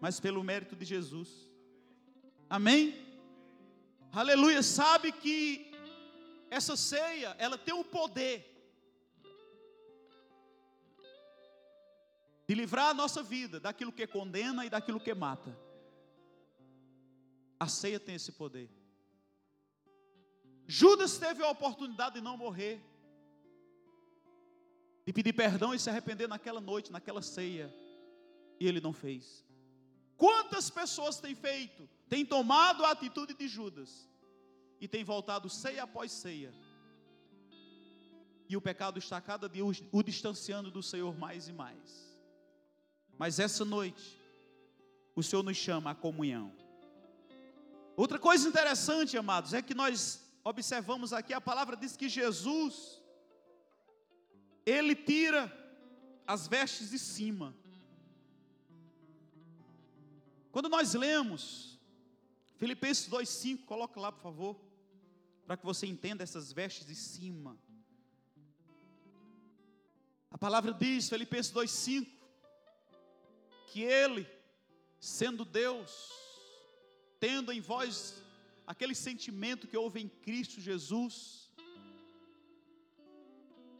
mas 0.01 0.19
pelo 0.19 0.43
mérito 0.43 0.75
de 0.75 0.83
Jesus. 0.83 1.29
Amém? 2.49 2.95
Aleluia. 4.11 4.61
Sabe 4.63 5.11
que 5.11 5.71
essa 6.49 6.75
ceia, 6.75 7.35
ela 7.37 7.57
tem 7.57 7.73
o 7.73 7.83
poder 7.83 8.51
de 12.47 12.55
livrar 12.55 12.89
a 12.89 12.93
nossa 12.93 13.21
vida 13.23 13.59
daquilo 13.59 13.91
que 13.91 14.05
condena 14.07 14.65
e 14.65 14.69
daquilo 14.69 14.99
que 14.99 15.13
mata. 15.13 15.57
A 17.59 17.67
ceia 17.67 17.99
tem 17.99 18.15
esse 18.15 18.31
poder. 18.31 18.69
Judas 20.67 21.17
teve 21.17 21.43
a 21.43 21.49
oportunidade 21.49 22.15
de 22.15 22.21
não 22.21 22.35
morrer 22.35 22.83
de 25.05 25.13
pedir 25.13 25.33
perdão 25.33 25.73
e 25.73 25.79
se 25.79 25.89
arrepender 25.89 26.27
naquela 26.27 26.59
noite, 26.59 26.91
naquela 26.91 27.21
ceia, 27.21 27.73
e 28.59 28.67
ele 28.67 28.81
não 28.81 28.91
fez. 28.91 29.45
Quantas 30.17 30.69
pessoas 30.69 31.19
têm 31.19 31.35
feito, 31.35 31.87
têm 32.09 32.25
tomado 32.25 32.83
a 32.83 32.91
atitude 32.91 33.33
de 33.33 33.47
Judas 33.47 34.09
e 34.81 34.87
têm 34.87 35.03
voltado 35.03 35.49
ceia 35.49 35.83
após 35.83 36.11
ceia, 36.11 36.51
e 38.47 38.55
o 38.55 38.61
pecado 38.61 38.99
está 38.99 39.19
cada 39.21 39.49
dia 39.49 39.63
o 39.65 40.03
distanciando 40.03 40.69
do 40.71 40.81
Senhor 40.81 41.17
mais 41.17 41.47
e 41.47 41.53
mais. 41.53 42.15
Mas 43.17 43.39
essa 43.39 43.63
noite, 43.63 44.19
o 45.15 45.23
Senhor 45.23 45.43
nos 45.43 45.57
chama 45.57 45.91
à 45.91 45.95
comunhão. 45.95 46.51
Outra 47.95 48.19
coisa 48.19 48.47
interessante, 48.47 49.17
amados, 49.17 49.53
é 49.53 49.61
que 49.61 49.73
nós 49.73 50.21
observamos 50.43 51.13
aqui, 51.13 51.33
a 51.33 51.41
palavra 51.41 51.75
diz 51.75 51.95
que 51.95 52.09
Jesus 52.09 53.01
ele 54.65 54.95
tira 54.95 55.51
as 56.25 56.47
vestes 56.47 56.89
de 56.89 56.99
cima. 56.99 57.55
Quando 60.51 60.69
nós 60.69 60.93
lemos 60.93 61.77
Filipenses 62.57 63.07
2:5, 63.09 63.65
coloca 63.65 63.99
lá, 63.99 64.11
por 64.11 64.21
favor, 64.21 64.59
para 65.45 65.57
que 65.57 65.65
você 65.65 65.85
entenda 65.85 66.23
essas 66.23 66.51
vestes 66.51 66.87
de 66.87 66.95
cima. 66.95 67.57
A 70.31 70.37
palavra 70.37 70.73
diz, 70.73 71.09
Filipenses 71.09 71.51
2:5, 71.51 72.09
que 73.67 73.81
ele, 73.81 74.27
sendo 74.99 75.45
Deus, 75.45 76.11
tendo 77.19 77.51
em 77.51 77.61
vós 77.61 78.23
aquele 78.65 78.95
sentimento 78.95 79.67
que 79.67 79.77
houve 79.77 79.99
em 80.01 80.09
Cristo 80.09 80.59
Jesus. 80.59 81.51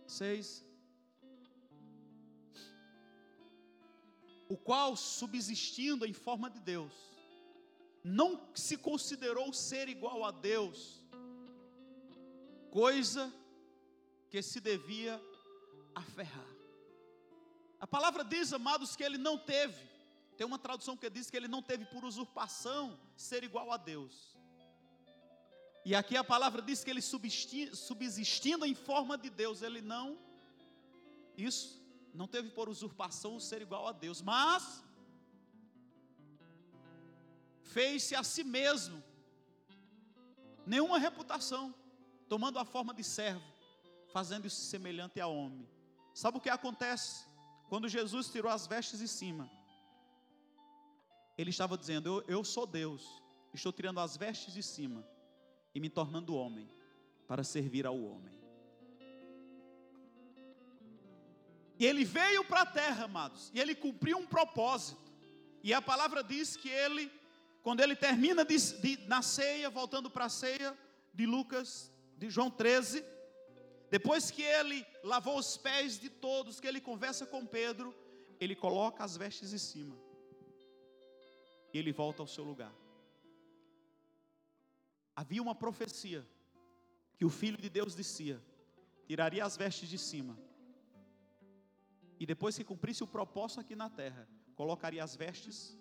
Seis. 0.06 0.66
O 4.48 4.58
qual, 4.58 4.96
subsistindo 4.96 6.06
em 6.06 6.14
forma 6.14 6.50
de 6.50 6.60
Deus, 6.60 6.94
não 8.04 8.40
se 8.54 8.78
considerou 8.78 9.52
ser 9.52 9.90
igual 9.90 10.24
a 10.24 10.32
Deus, 10.32 11.04
coisa 12.70 13.34
que 14.30 14.42
se 14.42 14.60
devia 14.60 15.20
aferrar. 15.94 16.56
A 17.80 17.88
palavra 17.88 18.24
diz, 18.24 18.54
amados, 18.54 18.96
que 18.96 19.04
ele 19.04 19.18
não 19.18 19.38
teve, 19.38 19.82
tem 20.38 20.46
uma 20.46 20.60
tradução 20.60 20.98
que 20.98 21.10
diz 21.10 21.30
que 21.30 21.38
ele 21.38 21.48
não 21.48 21.62
teve 21.62 21.86
por 21.86 22.04
usurpação 22.04 23.00
ser 23.16 23.44
igual 23.44 23.72
a 23.72 23.78
Deus. 23.78 24.36
E 25.84 25.96
aqui 25.96 26.18
a 26.18 26.24
palavra 26.24 26.62
diz 26.62 26.84
que 26.84 26.90
ele 26.90 27.02
subsistindo 27.02 28.66
em 28.66 28.74
forma 28.74 29.18
de 29.18 29.30
Deus, 29.30 29.62
ele 29.62 29.82
não, 29.82 30.18
isso 31.38 31.85
não 32.16 32.28
teve 32.28 32.50
por 32.50 32.70
usurpação 32.70 33.36
o 33.36 33.42
ser 33.42 33.62
igual 33.62 33.88
a 33.88 33.92
Deus, 33.92 34.22
mas 34.22 34.84
fez-se 37.62 38.16
a 38.16 38.24
si 38.24 38.44
mesmo 38.44 39.04
nenhuma 40.66 40.98
reputação, 40.98 41.74
tomando 42.28 42.58
a 42.58 42.66
forma 42.66 42.94
de 42.94 43.04
servo, 43.04 43.46
fazendo-se 44.12 44.62
semelhante 44.62 45.20
a 45.20 45.28
homem. 45.28 45.68
Sabe 46.14 46.38
o 46.38 46.42
que 46.42 46.50
acontece? 46.50 47.26
Quando 47.68 47.90
Jesus 47.90 48.30
tirou 48.30 48.52
as 48.52 48.66
vestes 48.66 49.00
de 49.00 49.08
cima, 49.08 49.50
ele 51.38 51.50
estava 51.50 51.78
dizendo: 51.78 52.08
eu, 52.10 52.38
eu 52.38 52.44
sou 52.44 52.66
Deus, 52.66 53.22
estou 53.54 53.74
tirando 53.74 54.00
as 54.00 54.16
vestes 54.16 54.54
de 54.54 54.64
cima 54.64 55.06
e 55.74 55.80
me 55.80 55.90
tornando 55.90 56.36
homem, 56.36 56.68
para 57.28 57.44
servir 57.44 57.86
ao 57.86 58.00
homem. 58.02 58.34
E 61.78 61.86
ele 61.86 62.06
veio 62.06 62.44
para 62.46 62.62
a 62.62 62.66
terra, 62.66 63.06
amados, 63.06 63.52
e 63.54 63.60
ele 63.60 63.76
cumpriu 63.76 64.18
um 64.18 64.26
propósito. 64.26 65.12
E 65.62 65.74
a 65.74 65.82
palavra 65.82 66.24
diz 66.24 66.56
que 66.56 66.70
ele, 66.70 67.12
quando 67.62 67.82
ele 67.82 67.96
termina 67.96 68.46
de, 68.46 68.58
de, 68.82 68.98
na 69.08 69.22
ceia, 69.22 69.70
voltando 69.70 70.10
para 70.10 70.26
a 70.26 70.30
ceia 70.30 70.78
de 71.14 71.26
Lucas, 71.26 71.92
de 72.18 72.30
João 72.30 72.50
13, 72.50 73.04
depois 73.90 74.32
que 74.32 74.42
ele 74.42 74.86
lavou 75.04 75.38
os 75.38 75.58
pés 75.58 76.00
de 76.00 76.10
todos, 76.10 76.60
que 76.60 76.68
ele 76.68 76.80
conversa 76.80 77.26
com 77.26 77.46
Pedro, 77.46 77.94
ele 78.40 78.56
coloca 78.56 79.04
as 79.04 79.18
vestes 79.18 79.52
em 79.52 79.58
cima. 79.58 79.98
E 81.74 81.78
ele 81.78 81.92
volta 81.92 82.24
ao 82.24 82.28
seu 82.28 82.44
lugar. 82.44 82.74
Havia 85.14 85.42
uma 85.42 85.56
profecia 85.56 86.26
que 87.18 87.26
o 87.26 87.30
filho 87.30 87.58
de 87.58 87.70
Deus 87.70 87.96
dizia: 87.96 88.42
tiraria 89.08 89.44
as 89.44 89.58
vestes 89.58 89.90
de 89.90 89.98
cima 89.98 90.38
e 92.20 92.26
depois 92.26 92.58
que 92.58 92.64
cumprisse 92.64 93.04
o 93.04 93.08
propósito 93.08 93.60
aqui 93.60 93.76
na 93.76 93.90
terra, 93.90 94.28
colocaria 94.56 95.04
as 95.04 95.16
vestes 95.16 95.78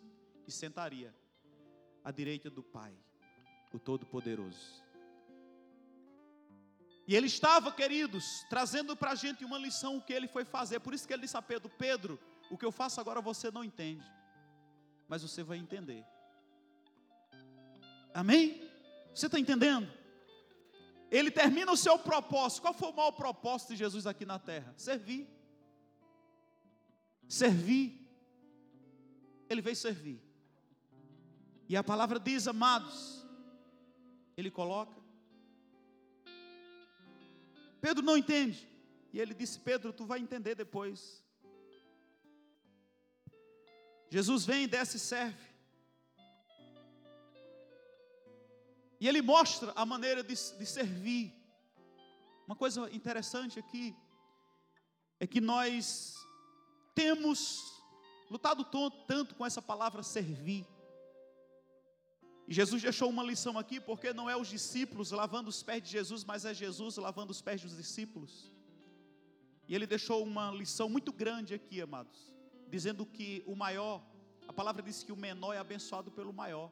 e 0.46 0.52
sentaria 0.52 1.14
à 2.02 2.10
direita 2.10 2.50
do 2.50 2.62
Pai, 2.62 2.92
o 3.72 3.78
Todo-Poderoso. 3.78 4.82
E 7.06 7.14
ele 7.14 7.26
estava, 7.26 7.70
queridos, 7.70 8.44
trazendo 8.48 8.96
para 8.96 9.12
a 9.12 9.14
gente 9.14 9.44
uma 9.44 9.58
lição 9.58 9.96
o 9.96 10.02
que 10.02 10.12
ele 10.12 10.26
foi 10.26 10.44
fazer. 10.44 10.80
Por 10.80 10.94
isso 10.94 11.06
que 11.06 11.12
ele 11.12 11.22
disse 11.22 11.36
a 11.36 11.42
Pedro: 11.42 11.68
Pedro, 11.68 12.18
o 12.50 12.56
que 12.56 12.64
eu 12.64 12.72
faço 12.72 13.00
agora 13.00 13.20
você 13.20 13.50
não 13.50 13.62
entende, 13.62 14.04
mas 15.06 15.22
você 15.22 15.42
vai 15.42 15.58
entender. 15.58 16.04
Amém? 18.12 18.70
Você 19.14 19.26
está 19.26 19.38
entendendo? 19.38 19.92
Ele 21.10 21.30
termina 21.30 21.70
o 21.70 21.76
seu 21.76 21.98
propósito. 21.98 22.62
Qual 22.62 22.74
foi 22.74 22.88
o 22.88 22.96
maior 22.96 23.12
propósito 23.12 23.70
de 23.70 23.76
Jesus 23.76 24.06
aqui 24.06 24.24
na 24.24 24.38
terra? 24.38 24.72
Servir 24.76 25.28
servir. 27.28 28.00
Ele 29.48 29.60
veio 29.60 29.76
servir. 29.76 30.20
E 31.68 31.76
a 31.76 31.82
palavra 31.82 32.18
diz, 32.20 32.46
amados, 32.46 33.26
ele 34.36 34.50
coloca. 34.50 35.02
Pedro 37.80 38.02
não 38.02 38.16
entende. 38.16 38.68
E 39.12 39.20
ele 39.20 39.34
disse: 39.34 39.60
Pedro, 39.60 39.92
tu 39.92 40.04
vai 40.04 40.18
entender 40.18 40.54
depois. 40.54 41.22
Jesus 44.10 44.44
vem, 44.44 44.66
desce 44.66 44.96
e 44.96 45.00
serve. 45.00 45.54
E 49.00 49.08
ele 49.08 49.20
mostra 49.20 49.72
a 49.76 49.84
maneira 49.84 50.22
de, 50.22 50.34
de 50.34 50.66
servir. 50.66 51.32
Uma 52.46 52.56
coisa 52.56 52.90
interessante 52.90 53.58
aqui 53.58 53.94
é 55.20 55.26
que 55.26 55.40
nós 55.40 56.23
temos 56.94 57.82
lutado 58.30 58.64
tanto 59.06 59.34
com 59.34 59.44
essa 59.44 59.60
palavra 59.60 60.02
servir. 60.02 60.66
E 62.46 62.54
Jesus 62.54 62.82
deixou 62.82 63.08
uma 63.08 63.22
lição 63.22 63.58
aqui, 63.58 63.80
porque 63.80 64.12
não 64.12 64.28
é 64.28 64.36
os 64.36 64.48
discípulos 64.48 65.10
lavando 65.10 65.48
os 65.48 65.62
pés 65.62 65.82
de 65.82 65.90
Jesus, 65.90 66.24
mas 66.24 66.44
é 66.44 66.52
Jesus 66.52 66.96
lavando 66.96 67.32
os 67.32 67.40
pés 67.40 67.62
dos 67.62 67.76
discípulos. 67.76 68.52
E 69.66 69.74
ele 69.74 69.86
deixou 69.86 70.22
uma 70.22 70.50
lição 70.50 70.88
muito 70.88 71.12
grande 71.12 71.54
aqui, 71.54 71.80
amados, 71.80 72.32
dizendo 72.68 73.06
que 73.06 73.42
o 73.46 73.56
maior, 73.56 74.04
a 74.46 74.52
palavra 74.52 74.82
diz 74.82 75.02
que 75.02 75.10
o 75.10 75.16
menor 75.16 75.54
é 75.54 75.58
abençoado 75.58 76.10
pelo 76.10 76.34
maior. 76.34 76.70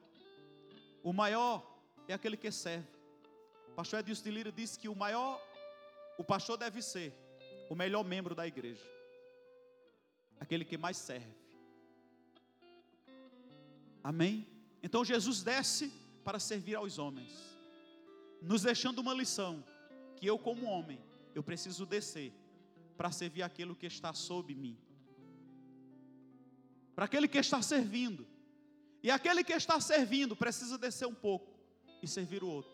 O 1.02 1.12
maior 1.12 1.66
é 2.06 2.12
aquele 2.12 2.36
que 2.36 2.50
serve. 2.50 2.86
O 3.68 3.74
pastor 3.74 4.00
Edilson 4.00 4.24
de 4.24 4.30
Lira 4.30 4.52
disse 4.52 4.78
que 4.78 4.90
o 4.90 4.94
maior, 4.94 5.40
o 6.18 6.24
pastor 6.24 6.58
deve 6.58 6.82
ser 6.82 7.14
o 7.70 7.74
melhor 7.74 8.04
membro 8.04 8.34
da 8.34 8.46
igreja 8.46 8.92
aquele 10.42 10.64
que 10.64 10.76
mais 10.76 10.96
serve. 10.96 11.32
Amém? 14.02 14.44
Então 14.82 15.04
Jesus 15.04 15.42
desce 15.42 15.92
para 16.24 16.40
servir 16.40 16.74
aos 16.74 16.98
homens, 16.98 17.32
nos 18.40 18.62
deixando 18.62 18.98
uma 18.98 19.14
lição: 19.14 19.64
que 20.16 20.26
eu, 20.26 20.36
como 20.36 20.66
homem, 20.66 20.98
eu 21.32 21.44
preciso 21.44 21.86
descer 21.86 22.32
para 22.96 23.12
servir 23.12 23.42
aquilo 23.42 23.76
que 23.76 23.86
está 23.86 24.12
sob 24.12 24.52
mim, 24.52 24.76
para 26.94 27.04
aquele 27.04 27.28
que 27.28 27.38
está 27.38 27.62
servindo, 27.62 28.26
e 29.00 29.12
aquele 29.12 29.44
que 29.44 29.52
está 29.52 29.80
servindo 29.80 30.34
precisa 30.34 30.76
descer 30.76 31.06
um 31.06 31.14
pouco 31.14 31.56
e 32.02 32.08
servir 32.08 32.42
o 32.42 32.48
outro. 32.48 32.72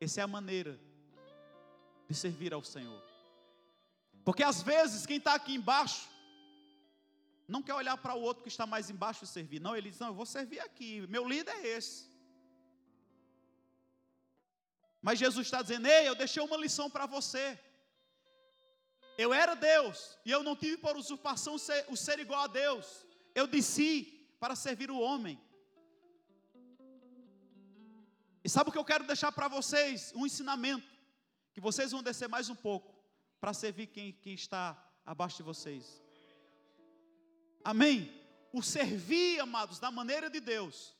Essa 0.00 0.20
é 0.20 0.24
a 0.24 0.28
maneira 0.28 0.78
de 2.08 2.14
servir 2.14 2.54
ao 2.54 2.62
Senhor. 2.62 3.02
Porque 4.24 4.44
às 4.44 4.62
vezes 4.62 5.04
quem 5.04 5.16
está 5.16 5.34
aqui 5.34 5.54
embaixo 5.54 6.13
não 7.46 7.62
quer 7.62 7.74
olhar 7.74 7.96
para 7.96 8.14
o 8.14 8.20
outro 8.20 8.42
que 8.42 8.48
está 8.48 8.66
mais 8.66 8.88
embaixo 8.88 9.24
e 9.24 9.26
servir. 9.26 9.60
Não, 9.60 9.76
ele 9.76 9.90
diz: 9.90 9.98
Não, 9.98 10.08
eu 10.08 10.14
vou 10.14 10.26
servir 10.26 10.60
aqui. 10.60 11.06
Meu 11.06 11.26
líder 11.28 11.52
é 11.52 11.66
esse. 11.66 12.08
Mas 15.02 15.18
Jesus 15.18 15.46
está 15.46 15.60
dizendo: 15.60 15.86
Ei, 15.86 16.08
eu 16.08 16.14
deixei 16.14 16.42
uma 16.42 16.56
lição 16.56 16.88
para 16.90 17.06
você. 17.06 17.58
Eu 19.16 19.32
era 19.32 19.54
Deus 19.54 20.18
e 20.24 20.30
eu 20.30 20.42
não 20.42 20.56
tive 20.56 20.76
por 20.78 20.96
usurpação 20.96 21.54
o 21.88 21.96
ser 21.96 22.18
igual 22.18 22.42
a 22.42 22.46
Deus. 22.46 23.06
Eu 23.34 23.46
desci 23.46 24.36
para 24.40 24.56
servir 24.56 24.90
o 24.90 24.98
homem. 24.98 25.40
E 28.42 28.48
sabe 28.48 28.68
o 28.68 28.72
que 28.72 28.78
eu 28.78 28.84
quero 28.84 29.06
deixar 29.06 29.30
para 29.32 29.48
vocês? 29.48 30.12
Um 30.14 30.26
ensinamento. 30.26 30.92
Que 31.52 31.60
vocês 31.60 31.92
vão 31.92 32.02
descer 32.02 32.28
mais 32.28 32.48
um 32.48 32.54
pouco 32.56 32.92
para 33.40 33.54
servir 33.54 33.86
quem, 33.86 34.12
quem 34.12 34.34
está 34.34 34.76
abaixo 35.06 35.36
de 35.36 35.44
vocês. 35.44 36.03
Amém? 37.64 38.12
O 38.52 38.62
servir, 38.62 39.40
amados, 39.40 39.78
da 39.78 39.90
maneira 39.90 40.28
de 40.28 40.38
Deus, 40.38 40.94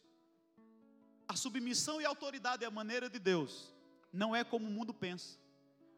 a 1.28 1.36
submissão 1.36 2.00
e 2.00 2.06
a 2.06 2.08
autoridade 2.08 2.64
é 2.64 2.66
a 2.66 2.70
maneira 2.70 3.08
de 3.08 3.18
Deus, 3.18 3.72
não 4.10 4.34
é 4.34 4.42
como 4.42 4.66
o 4.66 4.70
mundo 4.70 4.94
pensa. 4.94 5.38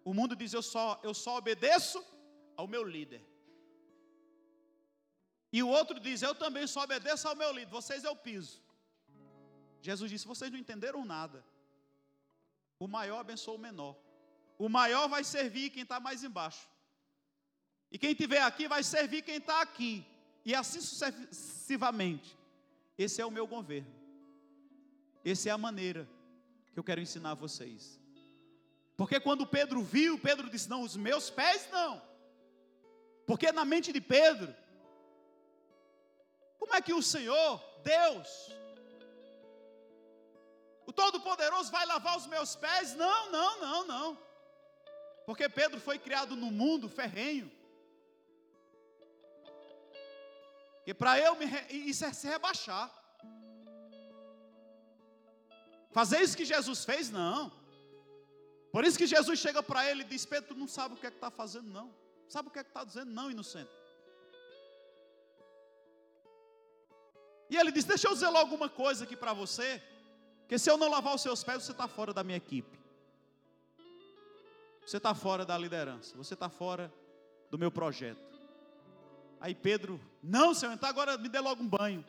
O 0.05 0.12
mundo 0.12 0.35
diz: 0.35 0.52
eu 0.52 0.62
só, 0.62 1.00
eu 1.05 1.14
só 1.14 1.37
obedeço 1.37 2.05
ao 2.57 2.66
meu 2.66 2.83
líder. 2.83 3.22
E 5.52 5.62
o 5.62 5.68
outro 5.68 6.00
diz: 6.00 6.20
eu 6.20 6.35
também 6.35 6.66
só 6.66 6.83
obedeço 6.83 7.29
ao 7.29 7.37
meu 7.37 7.52
líder, 7.52 7.70
vocês 7.70 8.05
é 8.05 8.11
o 8.11 8.16
piso. 8.16 8.61
Jesus 9.81 10.11
disse: 10.11 10.26
vocês 10.26 10.50
não 10.50 10.59
entenderam 10.59 11.05
nada. 11.05 11.44
O 12.79 12.88
maior 12.88 13.20
abençoa 13.20 13.55
o 13.55 13.59
menor. 13.59 13.96
O 14.59 14.68
maior 14.68 15.09
vai 15.09 15.22
servir 15.22 15.70
quem 15.70 15.85
está 15.85 16.00
mais 16.00 16.24
embaixo. 16.24 16.68
E 17.90 17.98
quem 17.98 18.11
estiver 18.11 18.42
aqui 18.42 18.66
vai 18.68 18.83
servir 18.83 19.22
quem 19.22 19.37
está 19.37 19.62
aqui 19.62 20.05
e 20.47 20.55
assim 20.55 20.81
sucessivamente. 20.81 22.39
Esse 22.97 23.21
é 23.21 23.27
o 23.27 23.33
meu 23.33 23.49
governo. 23.49 23.93
Essa 25.25 25.49
é 25.49 25.53
a 25.53 25.59
maneira 25.59 26.09
que 26.73 26.79
eu 26.79 26.85
quero 26.85 27.01
ensinar 27.01 27.33
a 27.33 27.35
vocês. 27.35 27.99
Porque 28.97 29.19
quando 29.19 29.45
Pedro 29.45 29.83
viu, 29.83 30.17
Pedro 30.21 30.49
disse: 30.49 30.71
Não, 30.71 30.83
os 30.83 30.97
meus 30.97 31.29
pés 31.31 31.69
não. 31.73 32.01
Porque 33.27 33.51
na 33.51 33.65
mente 33.65 33.93
de 33.93 34.01
Pedro, 34.01 34.55
como 36.61 36.73
é 36.77 36.81
que 36.81 36.95
o 36.95 37.03
Senhor, 37.03 37.61
Deus, 37.83 38.29
o 40.87 40.93
Todo-Poderoso 40.93 41.73
vai 41.73 41.85
lavar 41.87 42.17
os 42.17 42.29
meus 42.29 42.55
pés? 42.55 42.95
Não, 42.95 43.33
não, 43.33 43.61
não, 43.61 43.85
não. 43.85 44.19
Porque 45.27 45.49
Pedro 45.49 45.81
foi 45.81 45.99
criado 45.99 46.37
no 46.37 46.53
mundo 46.53 46.89
ferrenho. 46.89 47.51
Porque 50.87 50.94
para 50.94 51.18
eu 51.18 51.35
me. 51.35 51.46
Isso 51.68 52.05
é 52.05 52.12
se 52.12 52.29
rebaixar. 52.29 52.88
Fazer 55.90 56.20
isso 56.20 56.37
que 56.37 56.44
Jesus 56.44 56.85
fez, 56.85 57.11
não. 57.11 57.51
Por 58.70 58.85
isso 58.85 58.96
que 58.96 59.05
Jesus 59.05 59.37
chega 59.40 59.61
para 59.64 59.85
ele 59.90 60.03
e 60.03 60.05
diz: 60.05 60.25
Pedro, 60.25 60.51
tu 60.51 60.55
não 60.55 60.68
sabe 60.68 60.94
o 60.94 60.96
que 60.96 61.09
é 61.09 61.11
que 61.11 61.16
está 61.16 61.29
fazendo, 61.29 61.68
não. 61.68 61.92
Sabe 62.29 62.49
o 62.49 62.53
que 62.53 62.61
é 62.61 62.62
que 62.62 62.70
está 62.70 62.85
dizendo, 62.85 63.11
não, 63.11 63.29
inocente. 63.29 63.68
E 67.51 67.57
ele 67.57 67.72
diz: 67.72 67.85
Deixa 67.85 68.07
eu 68.07 68.14
dizer 68.14 68.29
logo 68.29 68.55
uma 68.55 68.68
coisa 68.68 69.03
aqui 69.03 69.16
para 69.16 69.33
você. 69.33 69.83
Que 70.46 70.57
se 70.57 70.70
eu 70.70 70.77
não 70.77 70.88
lavar 70.88 71.16
os 71.16 71.22
seus 71.22 71.42
pés, 71.42 71.64
você 71.64 71.72
está 71.72 71.88
fora 71.88 72.14
da 72.14 72.22
minha 72.22 72.37
equipe. 72.37 72.79
Você 74.87 74.99
está 74.99 75.16
fora 75.16 75.44
da 75.44 75.59
liderança. 75.59 76.16
Você 76.16 76.35
está 76.35 76.49
fora 76.49 76.94
do 77.51 77.59
meu 77.59 77.72
projeto. 77.72 78.36
Aí 79.40 79.55
Pedro, 79.55 80.01
não, 80.22 80.55
Senhor, 80.55 80.72
então 80.72 80.88
agora 80.88 81.16
me 81.18 81.29
dê 81.29 81.38
logo 81.40 81.62
um 81.62 81.68
banho. 81.68 82.05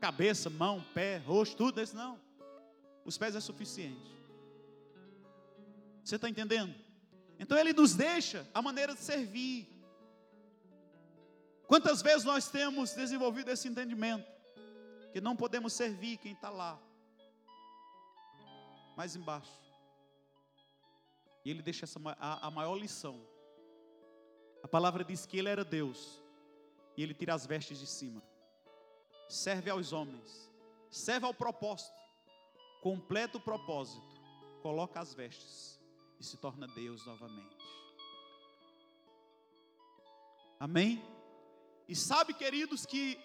Cabeça, 0.00 0.50
mão, 0.50 0.84
pé, 0.94 1.18
rosto, 1.18 1.56
tudo. 1.56 1.80
Esse 1.80 1.94
não. 1.94 2.20
Os 3.04 3.16
pés 3.16 3.34
é 3.34 3.40
suficiente. 3.40 4.16
Você 6.04 6.16
está 6.16 6.28
entendendo? 6.28 6.74
Então 7.38 7.56
ele 7.58 7.72
nos 7.72 7.94
deixa 7.94 8.46
a 8.52 8.60
maneira 8.60 8.94
de 8.94 9.00
servir. 9.00 9.68
Quantas 11.66 12.00
vezes 12.02 12.24
nós 12.24 12.48
temos 12.48 12.94
desenvolvido 12.94 13.50
esse 13.50 13.66
entendimento? 13.68 14.26
Que 15.12 15.20
não 15.20 15.34
podemos 15.34 15.72
servir 15.72 16.18
quem 16.18 16.32
está 16.32 16.50
lá, 16.50 16.78
mais 18.96 19.16
embaixo. 19.16 19.50
E 21.44 21.50
ele 21.50 21.62
deixa 21.62 21.84
essa, 21.84 22.00
a, 22.18 22.46
a 22.46 22.50
maior 22.50 22.76
lição. 22.76 23.20
A 24.66 24.68
palavra 24.68 25.04
diz 25.04 25.24
que 25.24 25.38
ele 25.38 25.48
era 25.48 25.64
Deus, 25.64 26.20
e 26.96 27.02
ele 27.04 27.14
tira 27.14 27.32
as 27.32 27.46
vestes 27.46 27.78
de 27.78 27.86
cima, 27.86 28.20
serve 29.28 29.70
aos 29.70 29.92
homens, 29.92 30.50
serve 30.90 31.24
ao 31.24 31.32
propósito, 31.32 31.94
completa 32.82 33.38
o 33.38 33.40
propósito, 33.40 34.20
coloca 34.62 34.98
as 34.98 35.14
vestes 35.14 35.80
e 36.18 36.24
se 36.24 36.36
torna 36.36 36.66
Deus 36.66 37.06
novamente. 37.06 37.56
Amém? 40.58 41.00
E 41.86 41.94
sabe, 41.94 42.34
queridos, 42.34 42.84
que 42.84 43.20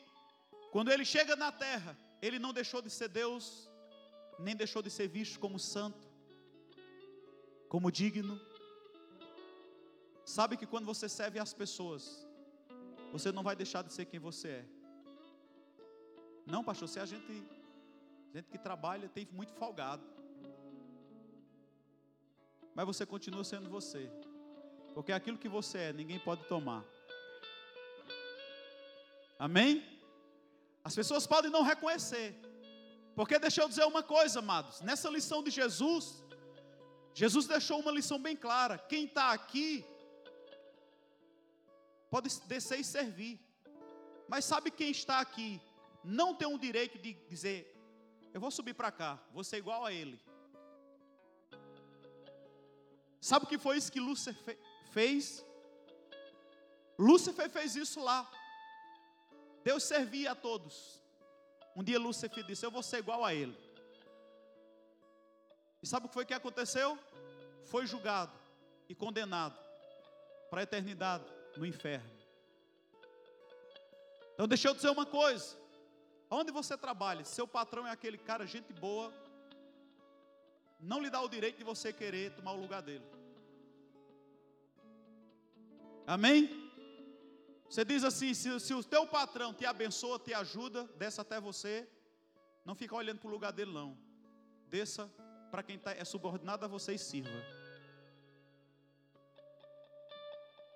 quando 0.71 0.91
ele 0.91 1.03
chega 1.03 1.35
na 1.35 1.51
terra, 1.51 1.97
ele 2.21 2.37
não 2.37 2.53
deixou 2.53 2.83
de 2.83 2.91
ser 2.91 3.07
Deus, 3.07 3.67
nem 4.37 4.55
deixou 4.55 4.83
de 4.83 4.91
ser 4.91 5.07
visto 5.07 5.39
como 5.39 5.57
santo, 5.57 6.07
como 7.67 7.91
digno. 7.91 8.39
Sabe 10.25 10.57
que 10.57 10.65
quando 10.65 10.85
você 10.85 11.09
serve 11.09 11.39
as 11.39 11.53
pessoas, 11.53 12.27
você 13.11 13.31
não 13.31 13.43
vai 13.43 13.55
deixar 13.55 13.81
de 13.83 13.91
ser 13.93 14.05
quem 14.05 14.19
você 14.19 14.47
é. 14.47 14.65
Não, 16.45 16.63
pastor, 16.63 16.87
se 16.87 16.99
a 16.99 17.05
gente, 17.05 17.43
gente 18.33 18.49
que 18.49 18.57
trabalha 18.57 19.09
tem 19.09 19.27
muito 19.31 19.53
folgado. 19.53 20.03
Mas 22.73 22.85
você 22.85 23.05
continua 23.05 23.43
sendo 23.43 23.69
você. 23.69 24.09
Porque 24.93 25.11
aquilo 25.11 25.37
que 25.37 25.49
você 25.49 25.77
é, 25.77 25.93
ninguém 25.93 26.19
pode 26.19 26.43
tomar. 26.45 26.83
Amém? 29.37 29.83
As 30.83 30.95
pessoas 30.95 31.27
podem 31.27 31.51
não 31.51 31.63
reconhecer. 31.63 32.35
Porque 33.15 33.37
deixa 33.37 33.61
eu 33.61 33.67
dizer 33.67 33.85
uma 33.85 34.03
coisa, 34.03 34.39
amados. 34.39 34.81
Nessa 34.81 35.09
lição 35.09 35.43
de 35.43 35.51
Jesus, 35.51 36.23
Jesus 37.13 37.45
deixou 37.45 37.79
uma 37.79 37.91
lição 37.91 38.19
bem 38.19 38.35
clara. 38.35 38.77
Quem 38.77 39.05
está 39.05 39.31
aqui 39.31 39.85
pode 42.11 42.29
descer 42.41 42.79
e 42.79 42.83
servir. 42.83 43.39
Mas 44.27 44.43
sabe 44.45 44.69
quem 44.69 44.91
está 44.91 45.19
aqui? 45.21 45.61
Não 46.03 46.35
tem 46.35 46.47
o 46.47 46.59
direito 46.59 46.99
de 46.99 47.13
dizer, 47.29 47.73
eu 48.33 48.41
vou 48.41 48.51
subir 48.51 48.73
para 48.73 48.91
cá, 48.91 49.19
vou 49.31 49.43
ser 49.43 49.57
igual 49.57 49.85
a 49.85 49.93
ele. 49.93 50.19
Sabe 53.21 53.45
o 53.45 53.47
que 53.47 53.57
foi 53.57 53.77
isso 53.77 53.91
que 53.91 53.99
Lúcifer 53.99 54.59
fez? 54.91 55.45
Lúcifer 56.99 57.49
fez 57.49 57.75
isso 57.75 58.03
lá. 58.03 58.29
Deus 59.63 59.83
servia 59.83 60.31
a 60.31 60.35
todos. 60.35 61.01
Um 61.75 61.83
dia 61.83 61.99
Lúcifer 61.99 62.43
disse: 62.43 62.65
Eu 62.65 62.71
vou 62.71 62.81
ser 62.81 62.97
igual 62.97 63.23
a 63.23 63.33
ele. 63.33 63.55
E 65.81 65.87
sabe 65.87 66.05
o 66.05 66.09
que 66.09 66.15
foi 66.15 66.25
que 66.25 66.33
aconteceu? 66.33 66.97
Foi 67.65 67.85
julgado 67.85 68.33
e 68.89 68.95
condenado 68.95 69.57
para 70.49 70.61
a 70.61 70.63
eternidade 70.63 71.40
no 71.57 71.65
inferno. 71.65 72.09
Então 74.33 74.47
deixa 74.47 74.67
eu 74.67 74.73
dizer 74.73 74.89
uma 74.89 75.05
coisa. 75.05 75.57
Onde 76.29 76.51
você 76.51 76.77
trabalha, 76.77 77.25
seu 77.25 77.47
patrão 77.47 77.85
é 77.85 77.91
aquele 77.91 78.17
cara, 78.17 78.45
gente 78.45 78.71
boa, 78.73 79.13
não 80.79 80.99
lhe 80.99 81.09
dá 81.09 81.21
o 81.21 81.27
direito 81.27 81.57
de 81.57 81.63
você 81.63 81.91
querer 81.91 82.31
tomar 82.31 82.53
o 82.53 82.61
lugar 82.61 82.81
dele. 82.81 83.05
Amém? 86.07 86.49
Você 87.69 87.85
diz 87.85 88.03
assim: 88.03 88.33
se, 88.33 88.59
se 88.59 88.73
o 88.73 88.83
teu 88.83 89.05
patrão 89.05 89.53
te 89.53 89.65
abençoa, 89.65 90.17
te 90.19 90.33
ajuda, 90.33 90.85
desça 90.97 91.21
até 91.21 91.39
você, 91.39 91.87
não 92.65 92.75
fica 92.75 92.95
olhando 92.95 93.19
para 93.19 93.27
o 93.27 93.31
lugar 93.31 93.51
dele, 93.51 93.71
não. 93.71 93.97
Desça 94.69 95.09
para 95.51 95.61
quem 95.61 95.77
tá, 95.77 95.91
é 95.91 96.03
subordinado 96.03 96.65
a 96.65 96.67
você 96.67 96.93
e 96.93 96.97
sirva. 96.97 97.29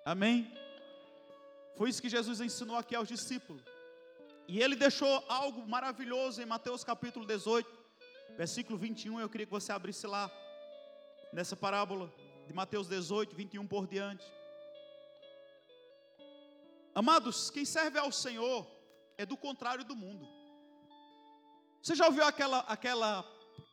Amém? 0.04 0.52
Foi 1.76 1.90
isso 1.90 2.00
que 2.00 2.08
Jesus 2.08 2.40
ensinou 2.40 2.76
aqui 2.76 2.96
aos 2.96 3.06
discípulos. 3.06 3.62
E 4.48 4.60
ele 4.62 4.74
deixou 4.74 5.22
algo 5.28 5.66
maravilhoso 5.68 6.40
em 6.40 6.46
Mateus 6.46 6.82
capítulo 6.82 7.26
18, 7.26 7.68
versículo 8.36 8.78
21. 8.78 9.20
Eu 9.20 9.28
queria 9.28 9.46
que 9.46 9.52
você 9.52 9.72
abrisse 9.72 10.06
lá, 10.06 10.30
nessa 11.32 11.54
parábola 11.54 12.10
de 12.46 12.54
Mateus 12.54 12.88
18, 12.88 13.36
21 13.36 13.66
por 13.66 13.86
diante. 13.86 14.24
Amados, 16.94 17.50
quem 17.50 17.66
serve 17.66 17.98
ao 17.98 18.10
Senhor 18.10 18.66
é 19.18 19.26
do 19.26 19.36
contrário 19.36 19.84
do 19.84 19.94
mundo. 19.94 20.26
Você 21.82 21.94
já 21.94 22.06
ouviu 22.06 22.24
aquela, 22.24 22.60
aquela, 22.60 23.22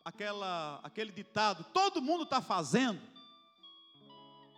aquela, 0.03 0.81
aquele 0.83 1.11
ditado? 1.11 1.63
Todo 1.73 2.01
mundo 2.01 2.23
está 2.23 2.41
fazendo. 2.41 3.12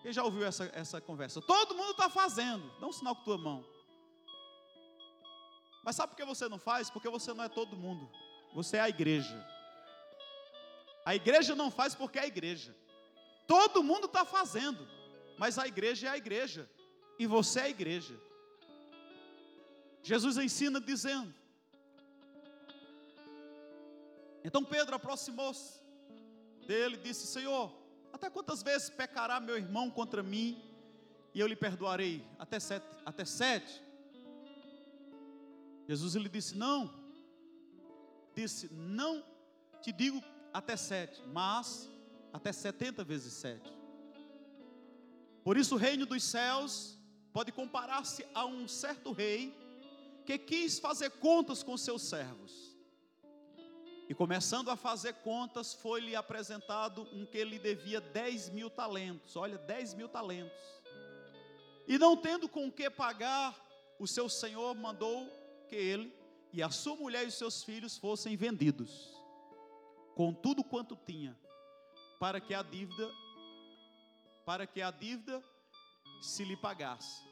Quem 0.06 0.14
já 0.14 0.24
ouviu 0.24 0.46
essa, 0.46 0.70
essa 0.76 1.02
conversa? 1.02 1.42
Todo 1.42 1.74
mundo 1.74 1.90
está 1.90 2.08
fazendo. 2.08 2.72
Dá 2.80 2.86
um 2.86 2.92
sinal 2.92 3.16
com 3.16 3.24
tua 3.24 3.40
mão. 3.40 3.66
Mas 5.84 5.96
sabe 5.96 6.12
por 6.12 6.18
que 6.18 6.24
você 6.24 6.48
não 6.48 6.60
faz? 6.60 6.92
Porque 6.92 7.10
você 7.10 7.34
não 7.34 7.44
é 7.44 7.50
todo 7.50 7.76
mundo. 7.76 8.08
Você 8.54 8.78
é 8.78 8.82
a 8.82 8.88
igreja. 8.88 9.36
A 11.04 11.16
igreja 11.16 11.56
não 11.56 11.72
faz 11.72 11.96
porque 11.96 12.20
é 12.20 12.22
a 12.22 12.28
igreja. 12.28 12.78
Todo 13.48 13.82
mundo 13.82 14.06
está 14.06 14.24
fazendo. 14.24 14.88
Mas 15.40 15.58
a 15.58 15.66
igreja 15.66 16.06
é 16.06 16.12
a 16.12 16.18
igreja. 16.18 16.70
E 17.18 17.26
você 17.26 17.62
é 17.62 17.64
a 17.64 17.70
igreja. 17.70 18.16
Jesus 20.04 20.38
ensina 20.38 20.80
dizendo. 20.80 21.34
Então 24.44 24.64
Pedro 24.64 24.98
aproximou-se 24.98 25.82
dele 26.68 26.94
e 26.94 27.00
disse: 27.00 27.26
Senhor, 27.26 27.85
até 28.16 28.30
quantas 28.30 28.64
vezes 28.64 28.90
pecará 28.90 29.40
meu 29.40 29.58
irmão 29.58 29.90
contra 29.90 30.24
mim 30.24 30.62
e 31.34 31.40
eu 31.40 31.48
lhe 31.48 31.56
perdoarei? 31.56 32.26
Até 32.40 32.60
sete. 32.60 32.86
Até 33.06 33.26
sete. 33.26 33.84
Jesus 35.88 36.16
lhe 36.16 36.30
disse: 36.30 36.56
Não. 36.58 36.94
Disse: 38.34 38.74
Não 38.74 39.24
te 39.82 39.92
digo 39.92 40.24
até 40.54 40.76
sete, 40.76 41.22
mas 41.28 41.90
até 42.34 42.52
setenta 42.52 43.04
vezes 43.04 43.34
sete. 43.34 43.72
Por 45.44 45.58
isso 45.58 45.76
o 45.76 45.78
reino 45.78 46.06
dos 46.06 46.24
céus 46.24 46.98
pode 47.32 47.52
comparar-se 47.52 48.26
a 48.34 48.46
um 48.46 48.68
certo 48.68 49.12
rei 49.12 49.54
que 50.26 50.38
quis 50.38 50.80
fazer 50.80 51.12
contas 51.12 51.62
com 51.62 51.78
seus 51.78 52.02
servos. 52.02 52.75
E 54.08 54.14
começando 54.14 54.70
a 54.70 54.76
fazer 54.76 55.14
contas, 55.16 55.74
foi-lhe 55.74 56.16
apresentado 56.16 57.08
um 57.12 57.26
que 57.26 57.44
lhe 57.44 57.58
devia 57.58 58.00
10 58.00 58.52
mil 58.52 58.70
talentos. 58.70 59.36
Olha, 59.36 59.58
10 59.58 59.96
mil 59.96 60.08
talentos. 60.08 60.58
E 61.88 61.98
não 61.98 62.16
tendo 62.16 62.48
com 62.48 62.72
que 62.72 62.90
pagar, 62.90 63.56
o 64.00 64.08
seu 64.08 64.30
senhor 64.30 64.76
mandou 64.76 65.28
que 65.68 65.76
ele 65.76 66.14
e 66.54 66.62
a 66.62 66.70
sua 66.70 66.96
mulher 66.96 67.26
e 67.26 67.28
os 67.28 67.34
seus 67.34 67.64
filhos 67.64 67.98
fossem 67.98 68.38
vendidos, 68.38 69.12
com 70.16 70.34
tudo 70.34 70.64
quanto 70.64 70.96
tinha, 70.96 71.38
para 72.20 72.40
que 72.40 72.54
a 72.54 72.62
dívida, 72.62 73.12
para 74.46 74.66
que 74.66 74.82
a 74.82 74.90
dívida 74.90 75.44
se 76.22 76.44
lhe 76.44 76.56
pagasse. 76.56 77.24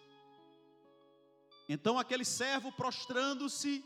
Então 1.69 1.97
aquele 1.97 2.25
servo 2.25 2.71
prostrando-se, 2.71 3.83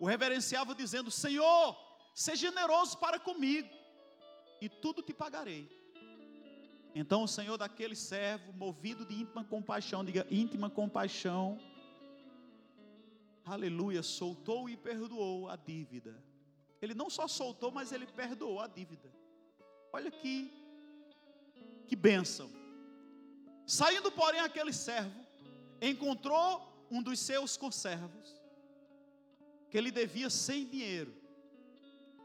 o 0.00 0.06
reverenciava 0.06 0.74
dizendo: 0.74 1.10
Senhor, 1.10 1.76
seja 2.14 2.48
generoso 2.48 2.98
para 2.98 3.18
comigo, 3.18 3.68
e 4.60 4.68
tudo 4.68 5.02
te 5.02 5.12
pagarei. 5.12 5.68
Então 6.94 7.22
o 7.22 7.28
Senhor 7.28 7.56
daquele 7.56 7.96
servo, 7.96 8.52
movido 8.52 9.04
de 9.04 9.14
íntima 9.14 9.44
compaixão, 9.44 10.04
diga 10.04 10.26
íntima 10.30 10.68
compaixão, 10.68 11.58
aleluia, 13.44 14.02
soltou 14.02 14.68
e 14.68 14.76
perdoou 14.76 15.48
a 15.48 15.56
dívida. 15.56 16.22
Ele 16.80 16.94
não 16.94 17.08
só 17.08 17.26
soltou, 17.26 17.70
mas 17.70 17.92
ele 17.92 18.06
perdoou 18.06 18.60
a 18.60 18.66
dívida. 18.66 19.10
Olha 19.92 20.10
que, 20.10 20.52
que 21.86 21.96
bênção. 21.96 22.50
Saindo, 23.66 24.10
porém, 24.10 24.40
aquele 24.40 24.72
servo, 24.72 25.18
encontrou 25.80 26.86
um 26.90 27.02
dos 27.02 27.18
seus 27.20 27.56
conservos, 27.56 28.40
que 29.70 29.78
ele 29.78 29.90
devia 29.90 30.28
sem 30.28 30.66
dinheiro. 30.66 31.21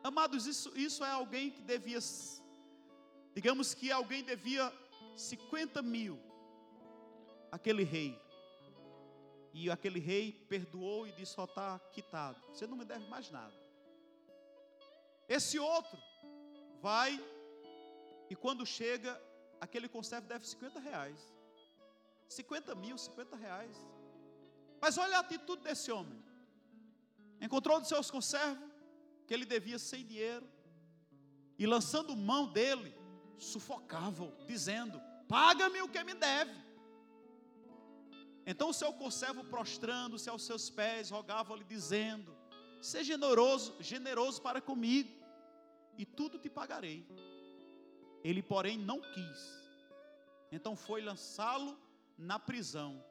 Amados, 0.07 0.47
isso, 0.47 0.71
isso 0.73 1.03
é 1.03 1.11
alguém 1.11 1.51
que 1.51 1.61
devia, 1.61 1.99
digamos 3.35 3.73
que 3.73 3.91
alguém 3.91 4.23
devia 4.23 4.71
50 5.17 5.81
mil, 5.81 6.17
aquele 7.51 7.83
rei. 7.83 8.17
E 9.53 9.69
aquele 9.69 9.99
rei 9.99 10.31
perdoou 10.47 11.05
e 11.05 11.11
disse: 11.11 11.33
Só 11.33 11.43
está 11.43 11.77
quitado. 11.91 12.41
Você 12.53 12.65
não 12.65 12.77
me 12.77 12.85
deve 12.85 13.05
mais 13.09 13.29
nada. 13.29 13.53
Esse 15.27 15.59
outro 15.59 15.99
vai 16.81 17.21
e 18.29 18.35
quando 18.35 18.65
chega, 18.65 19.21
aquele 19.59 19.89
conservo 19.89 20.25
deve 20.25 20.47
50 20.47 20.79
reais. 20.79 21.19
50 22.29 22.75
mil, 22.75 22.97
50 22.97 23.35
reais. 23.35 23.75
Mas 24.79 24.97
olha 24.97 25.17
a 25.17 25.19
atitude 25.19 25.63
desse 25.63 25.91
homem. 25.91 26.23
Encontrou 27.41 27.77
dos 27.77 27.89
seus 27.89 28.09
conservos 28.09 28.66
que 29.27 29.33
ele 29.33 29.45
devia 29.45 29.77
sem 29.77 30.05
dinheiro. 30.05 30.47
E 31.59 31.67
lançando 31.67 32.15
mão 32.15 32.47
dele, 32.47 32.95
sufocavam, 33.37 34.33
dizendo: 34.47 34.99
Paga-me 35.27 35.81
o 35.81 35.89
que 35.89 36.03
me 36.03 36.13
deve. 36.13 36.55
Então 38.45 38.69
o 38.69 38.73
seu 38.73 38.93
conservo, 38.93 39.43
prostrando-se 39.43 40.29
aos 40.29 40.43
seus 40.43 40.69
pés, 40.69 41.09
rogava-lhe, 41.09 41.65
dizendo: 41.65 42.35
Seja 42.81 43.13
generoso, 43.13 43.75
generoso 43.81 44.41
para 44.41 44.61
comigo, 44.61 45.11
e 45.97 46.05
tudo 46.05 46.39
te 46.39 46.49
pagarei. 46.49 47.05
Ele, 48.23 48.41
porém, 48.41 48.77
não 48.77 49.01
quis. 49.01 49.41
Então 50.51 50.75
foi 50.75 51.01
lançá-lo 51.01 51.77
na 52.17 52.39
prisão, 52.39 53.03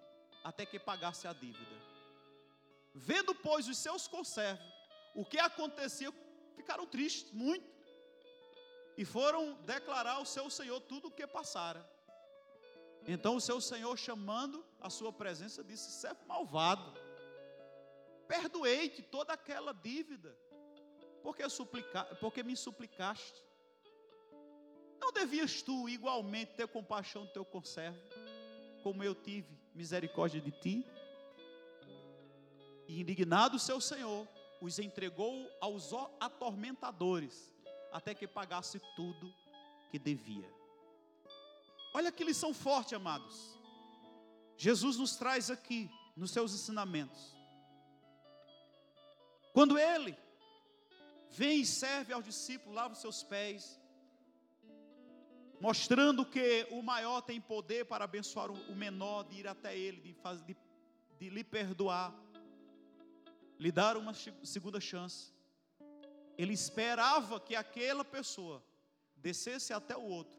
até 0.43 0.65
que 0.65 0.79
pagasse 0.79 1.29
a 1.29 1.33
dívida. 1.35 1.77
Vendo, 2.95 3.35
pois, 3.35 3.69
os 3.69 3.77
seus 3.77 4.09
conservos, 4.09 4.76
o 5.17 5.25
que 5.25 5.39
acontecia, 5.39 6.13
ficaram 6.55 6.87
tristes, 6.87 7.33
muito, 7.33 7.67
e 8.99 9.05
foram 9.05 9.55
declarar 9.63 10.17
ao 10.17 10.27
seu 10.27 10.49
senhor 10.51 10.79
tudo 10.81 11.09
o 11.09 11.11
que 11.11 11.27
passara. 11.27 11.83
Então 13.07 13.37
o 13.37 13.41
seu 13.41 13.61
senhor, 13.61 13.97
chamando 13.97 14.65
a 14.81 14.91
sua 14.91 15.13
presença, 15.13 15.65
disse: 15.65 15.91
servo 15.91 16.21
malvado, 16.27 16.93
perdoei-te 18.29 19.03
toda 19.03 19.33
aquela 19.33 19.73
dívida, 19.73 20.37
porque, 21.23 21.49
suplica, 21.49 22.05
porque 22.21 22.43
me 22.43 22.57
suplicaste. 22.57 23.43
Não 25.01 25.13
devias 25.13 25.63
tu 25.63 25.89
igualmente 25.89 26.55
ter 26.55 26.69
compaixão 26.69 27.25
do 27.25 27.33
teu 27.33 27.45
conservo, 27.45 27.99
como 28.83 29.03
eu 29.03 29.15
tive 29.15 29.59
misericórdia 29.75 30.41
de 30.41 30.51
ti? 30.51 30.87
E 32.89 33.01
indignado 33.01 33.57
o 33.57 33.61
seu 33.61 33.81
senhor, 33.81 34.27
os 34.61 34.79
entregou 34.79 35.51
aos 35.61 35.93
atormentadores, 36.21 37.53
até 37.93 38.15
que 38.15 38.27
pagasse 38.27 38.81
tudo 38.95 39.33
que 39.91 39.99
devia. 39.99 40.51
Olha 41.95 42.13
que 42.13 42.25
lição 42.25 42.53
forte, 42.53 42.95
amados. 42.95 43.59
Jesus 44.57 44.97
nos 44.97 45.17
traz 45.17 45.51
aqui 45.51 45.91
nos 46.17 46.31
seus 46.31 46.55
ensinamentos. 46.55 47.37
Quando 49.53 49.79
ele 49.79 50.17
vem 51.31 51.61
e 51.61 51.67
serve 51.67 52.13
aos 52.13 52.25
discípulos, 52.25 52.75
lava 52.75 52.95
os 52.95 53.01
seus 53.01 53.23
pés, 53.23 53.81
mostrando 55.61 56.25
que 56.25 56.67
o 56.71 56.83
maior 56.83 57.21
tem 57.23 57.41
poder 57.41 57.87
para 57.87 58.05
abençoar 58.05 58.51
o 58.51 58.77
menor, 58.77 59.25
de 59.25 59.41
ir 59.41 59.49
até 59.49 59.77
ele, 59.77 60.01
de, 60.01 60.13
fazer, 60.15 60.45
de, 60.45 60.57
de 61.19 61.31
lhe 61.31 61.43
perdoar, 61.43 62.15
lhe 63.59 63.73
dar 63.73 63.97
uma 63.97 64.13
segunda 64.43 64.81
chance. 64.81 65.33
Ele 66.37 66.53
esperava 66.53 67.41
que 67.41 67.55
aquela 67.55 68.05
pessoa 68.05 68.63
descesse 69.17 69.73
até 69.73 69.97
o 69.97 70.03
outro 70.03 70.39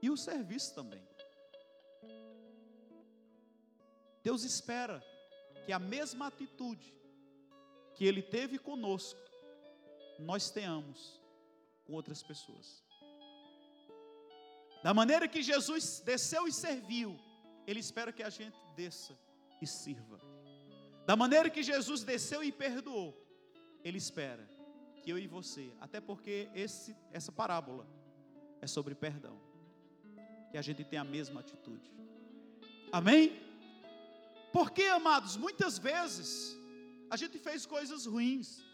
e 0.00 0.10
o 0.10 0.16
serviço 0.16 0.74
também. 0.74 1.06
Deus 4.22 4.42
espera 4.42 5.04
que 5.66 5.72
a 5.72 5.78
mesma 5.78 6.28
atitude 6.28 6.94
que 7.94 8.04
Ele 8.04 8.22
teve 8.22 8.58
conosco, 8.58 9.20
nós 10.18 10.50
tenhamos 10.50 11.20
com 11.84 11.92
outras 11.92 12.22
pessoas. 12.22 12.82
Da 14.82 14.92
maneira 14.92 15.28
que 15.28 15.42
Jesus 15.42 16.00
desceu 16.00 16.48
e 16.48 16.52
serviu, 16.52 17.18
Ele 17.66 17.80
espera 17.80 18.12
que 18.12 18.22
a 18.22 18.30
gente 18.30 18.58
desça 18.74 19.18
e 19.60 19.66
sirva. 19.66 20.18
Da 21.06 21.14
maneira 21.16 21.50
que 21.50 21.62
Jesus 21.62 22.02
desceu 22.02 22.42
e 22.42 22.50
perdoou, 22.50 23.14
Ele 23.82 23.98
espera 23.98 24.48
que 25.02 25.10
eu 25.10 25.18
e 25.18 25.26
você, 25.26 25.70
até 25.80 26.00
porque 26.00 26.48
esse, 26.54 26.96
essa 27.12 27.30
parábola 27.30 27.86
é 28.62 28.66
sobre 28.66 28.94
perdão 28.94 29.38
que 30.50 30.56
a 30.56 30.62
gente 30.62 30.82
tenha 30.84 31.02
a 31.02 31.04
mesma 31.04 31.40
atitude. 31.40 31.90
Amém? 32.92 33.42
Porque, 34.52 34.84
amados, 34.84 35.36
muitas 35.36 35.78
vezes 35.78 36.56
a 37.10 37.16
gente 37.16 37.38
fez 37.38 37.66
coisas 37.66 38.06
ruins. 38.06 38.64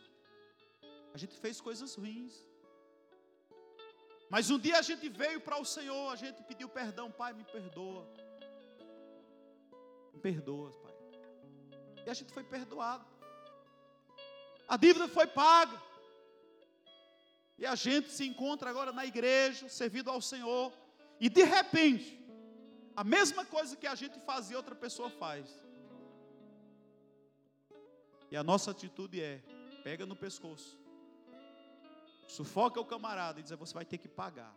A 1.15 1.19
gente 1.19 1.37
fez 1.45 1.61
coisas 1.61 1.95
ruins. 1.95 2.35
Mas 4.29 4.51
um 4.51 4.59
dia 4.59 4.79
a 4.79 4.83
gente 4.83 5.09
veio 5.09 5.41
para 5.41 5.61
o 5.61 5.65
Senhor, 5.65 6.13
a 6.13 6.17
gente 6.17 6.43
pediu 6.45 6.69
perdão, 6.69 7.11
Pai, 7.11 7.33
me 7.33 7.45
perdoa. 7.45 8.07
Me 10.13 10.21
perdoa. 10.21 10.80
E 12.07 12.11
a 12.11 12.15
gente 12.15 12.33
foi 12.33 12.45
perdoado. 12.45 13.05
A 14.69 14.77
dívida 14.77 15.09
foi 15.09 15.27
paga. 15.27 15.81
E 17.59 17.67
a 17.67 17.75
gente 17.75 18.11
se 18.11 18.27
encontra 18.27 18.71
agora 18.71 18.93
na 18.93 19.05
igreja, 19.05 19.69
servindo 19.69 20.11
ao 20.11 20.21
Senhor. 20.21 20.73
E 21.21 21.29
de 21.29 21.43
repente, 21.43 22.19
a 22.97 23.05
mesma 23.05 23.45
coisa 23.45 23.77
que 23.77 23.87
a 23.87 23.95
gente 23.95 24.19
fazia, 24.21 24.57
outra 24.57 24.75
pessoa 24.75 25.11
faz. 25.11 25.47
E 28.31 28.37
a 28.37 28.43
nossa 28.43 28.71
atitude 28.71 29.21
é: 29.21 29.43
pega 29.83 30.07
no 30.07 30.17
pescoço, 30.17 30.79
sufoca 32.29 32.81
o 32.81 32.85
camarada 32.85 33.41
e 33.41 33.43
diz: 33.43 33.53
você 33.53 33.75
vai 33.75 33.85
ter 33.85 33.99
que 33.99 34.09
pagar. 34.09 34.55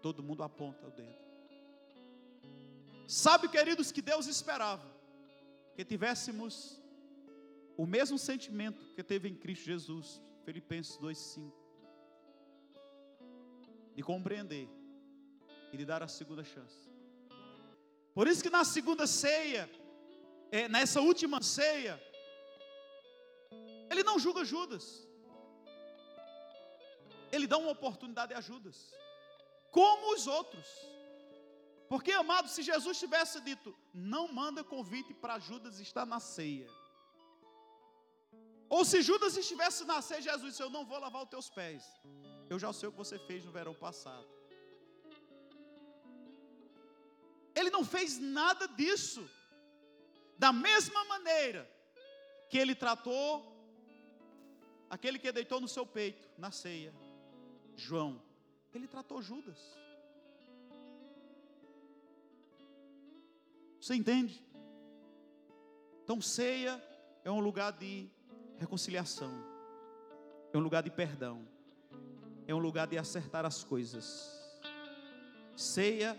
Todo 0.00 0.22
mundo 0.22 0.42
aponta 0.42 0.86
o 0.86 0.90
dedo. 0.90 1.31
Sabe, 3.12 3.46
queridos, 3.46 3.92
que 3.92 4.00
Deus 4.00 4.26
esperava 4.26 4.90
que 5.74 5.84
tivéssemos 5.84 6.80
o 7.76 7.84
mesmo 7.84 8.18
sentimento 8.18 8.82
que 8.94 9.02
teve 9.02 9.28
em 9.28 9.34
Cristo 9.34 9.66
Jesus, 9.66 10.18
Filipenses 10.46 10.96
2,5 10.96 11.52
de 13.94 14.02
compreender 14.02 14.66
e 15.70 15.76
de 15.76 15.84
dar 15.84 16.02
a 16.02 16.08
segunda 16.08 16.42
chance. 16.42 16.88
Por 18.14 18.26
isso 18.26 18.42
que 18.42 18.48
na 18.48 18.64
segunda 18.64 19.06
ceia, 19.06 19.68
é, 20.50 20.66
nessa 20.66 21.02
última 21.02 21.42
ceia, 21.42 22.02
ele 23.90 24.02
não 24.02 24.18
julga 24.18 24.42
Judas. 24.42 25.06
Ele 27.30 27.46
dá 27.46 27.58
uma 27.58 27.72
oportunidade 27.72 28.32
a 28.32 28.40
Judas, 28.40 28.90
como 29.70 30.14
os 30.14 30.26
outros. 30.26 30.66
Porque, 31.92 32.12
amado, 32.12 32.48
se 32.48 32.62
Jesus 32.62 32.98
tivesse 32.98 33.38
dito, 33.48 33.70
não 33.92 34.26
manda 34.26 34.64
convite 34.64 35.12
para 35.12 35.38
Judas 35.38 35.78
estar 35.78 36.06
na 36.06 36.18
ceia. 36.20 36.66
Ou 38.66 38.82
se 38.90 39.02
Judas 39.02 39.36
estivesse 39.36 39.84
na 39.84 40.00
ceia, 40.00 40.22
Jesus 40.22 40.52
disse, 40.52 40.62
eu 40.62 40.70
não 40.70 40.86
vou 40.86 40.98
lavar 40.98 41.22
os 41.22 41.28
teus 41.28 41.50
pés. 41.50 41.84
Eu 42.48 42.58
já 42.58 42.72
sei 42.72 42.88
o 42.88 42.92
que 42.92 42.96
você 42.96 43.18
fez 43.26 43.44
no 43.44 43.52
verão 43.52 43.74
passado. 43.74 44.26
Ele 47.54 47.68
não 47.68 47.84
fez 47.84 48.18
nada 48.18 48.66
disso. 48.68 49.28
Da 50.38 50.50
mesma 50.50 51.04
maneira 51.04 51.70
que 52.48 52.56
ele 52.56 52.74
tratou 52.74 53.28
aquele 54.88 55.18
que 55.18 55.30
deitou 55.30 55.60
no 55.60 55.68
seu 55.68 55.84
peito 55.84 56.26
na 56.38 56.50
ceia, 56.50 56.94
João, 57.76 58.18
ele 58.72 58.88
tratou 58.88 59.20
Judas. 59.20 59.60
Você 63.82 63.94
entende? 63.94 64.42
Então, 66.04 66.22
ceia 66.22 66.82
é 67.22 67.30
um 67.30 67.40
lugar 67.40 67.72
de 67.72 68.08
reconciliação, 68.56 69.30
é 70.52 70.56
um 70.56 70.60
lugar 70.60 70.82
de 70.82 70.90
perdão 70.90 71.46
é 72.46 72.54
um 72.54 72.58
lugar 72.58 72.86
de 72.86 72.98
acertar 72.98 73.44
as 73.44 73.62
coisas. 73.64 74.40
Ceia 75.56 76.18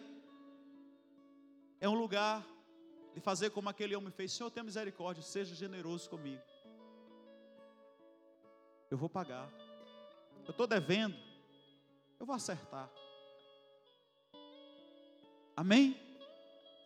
é 1.79 1.89
um 1.89 1.95
lugar 1.95 2.45
de 3.13 3.19
fazer 3.19 3.49
como 3.51 3.69
aquele 3.69 3.95
homem 3.95 4.11
fez: 4.11 4.31
Senhor, 4.31 4.49
tenha 4.49 4.63
misericórdia, 4.63 5.21
seja 5.21 5.53
generoso 5.55 6.09
comigo. 6.09 6.41
Eu 8.89 8.97
vou 8.97 9.09
pagar. 9.09 9.49
Eu 10.45 10.51
estou 10.51 10.67
devendo. 10.67 11.15
Eu 12.19 12.25
vou 12.25 12.35
acertar. 12.35 12.89
Amém? 15.55 16.12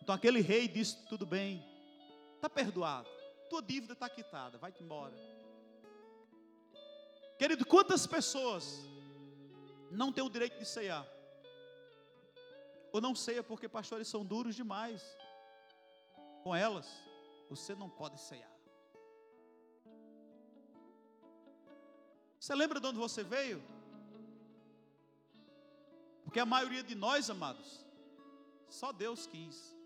Então 0.08 0.16
aquele 0.16 0.40
rei 0.40 0.66
disse: 0.66 0.96
Tudo 1.06 1.26
bem, 1.26 1.62
está 2.34 2.48
perdoado. 2.48 3.06
Tua 3.50 3.60
dívida 3.60 3.92
está 3.92 4.08
quitada, 4.08 4.56
vai-te 4.56 4.82
embora. 4.82 5.14
Querido, 7.38 7.66
quantas 7.66 8.06
pessoas 8.06 8.80
não 9.90 10.10
tem 10.10 10.24
o 10.24 10.30
direito 10.30 10.58
de 10.58 10.64
ceiar. 10.64 11.06
Ou 12.90 13.02
não 13.02 13.14
ceia 13.14 13.42
porque 13.42 13.68
pastores 13.68 14.08
são 14.08 14.24
duros 14.24 14.56
demais 14.56 15.02
com 16.42 16.56
elas. 16.56 16.88
Você 17.50 17.74
não 17.74 17.90
pode 17.90 18.18
ceiar. 18.18 18.50
Você 22.40 22.54
lembra 22.54 22.80
de 22.80 22.86
onde 22.86 22.98
você 22.98 23.22
veio? 23.22 23.62
Porque 26.24 26.40
a 26.40 26.46
maioria 26.46 26.82
de 26.82 26.94
nós, 26.94 27.28
amados, 27.28 27.84
só 28.70 28.90
Deus 28.90 29.26
quis. 29.26 29.76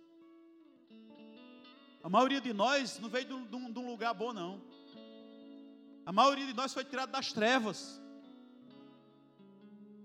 A 2.03 2.09
maioria 2.09 2.41
de 2.41 2.53
nós 2.53 2.99
não 2.99 3.09
veio 3.09 3.27
de 3.27 3.33
um, 3.35 3.73
de 3.73 3.79
um 3.79 3.87
lugar 3.87 4.13
bom, 4.13 4.33
não. 4.33 4.61
A 6.05 6.13
maioria 6.13 6.47
de 6.47 6.53
nós 6.53 6.75
foi 6.75 6.85
tirado 6.85 7.11
das 7.11 7.33
trevas. 7.33 8.01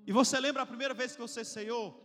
E 0.05 0.11
você 0.11 0.39
lembra 0.39 0.63
a 0.63 0.65
primeira 0.65 0.93
vez 0.93 1.13
que 1.15 1.21
você 1.21 1.43
ceiou? 1.43 2.03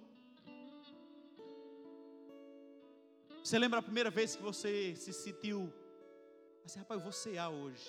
Você 3.44 3.58
lembra 3.58 3.80
a 3.80 3.82
primeira 3.82 4.10
vez 4.10 4.34
que 4.34 4.42
você 4.42 4.96
se 4.96 5.12
sentiu 5.12 5.72
assim, 6.64 6.78
rapaz, 6.78 6.98
eu 6.98 7.04
vou 7.04 7.12
cear 7.12 7.50
hoje. 7.50 7.86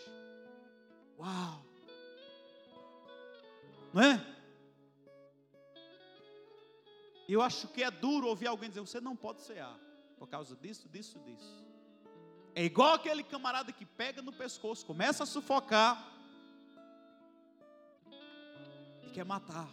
Uau! 1.17 1.65
Não 3.93 4.01
é? 4.01 4.33
Eu 7.29 7.41
acho 7.41 7.67
que 7.69 7.83
é 7.83 7.89
duro 7.89 8.27
ouvir 8.27 8.47
alguém 8.47 8.67
dizer: 8.67 8.81
você 8.81 8.99
não 8.99 9.15
pode 9.15 9.41
cear, 9.41 9.79
por 10.17 10.27
causa 10.27 10.55
disso, 10.55 10.89
disso, 10.89 11.19
disso. 11.19 11.62
É 12.55 12.63
igual 12.63 12.93
aquele 12.93 13.23
camarada 13.23 13.71
que 13.71 13.85
pega 13.85 14.21
no 14.21 14.31
pescoço, 14.31 14.85
começa 14.85 15.23
a 15.23 15.25
sufocar 15.25 16.11
e 19.03 19.09
quer 19.11 19.25
matar. 19.25 19.69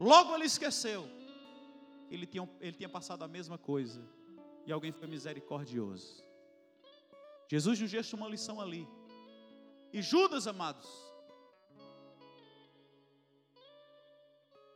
Logo 0.00 0.34
ele 0.34 0.44
esqueceu. 0.44 1.08
Ele 2.10 2.26
tinha, 2.26 2.48
ele 2.60 2.76
tinha 2.76 2.88
passado 2.88 3.22
a 3.22 3.28
mesma 3.28 3.56
coisa. 3.56 4.02
E 4.66 4.72
alguém 4.72 4.92
foi 4.92 5.06
misericordioso. 5.06 6.24
Jesus 7.48 7.78
nos 7.78 7.90
deixa 7.90 8.16
uma 8.16 8.28
lição 8.28 8.60
ali. 8.60 8.88
E 9.92 10.02
Judas, 10.02 10.46
amados, 10.48 10.88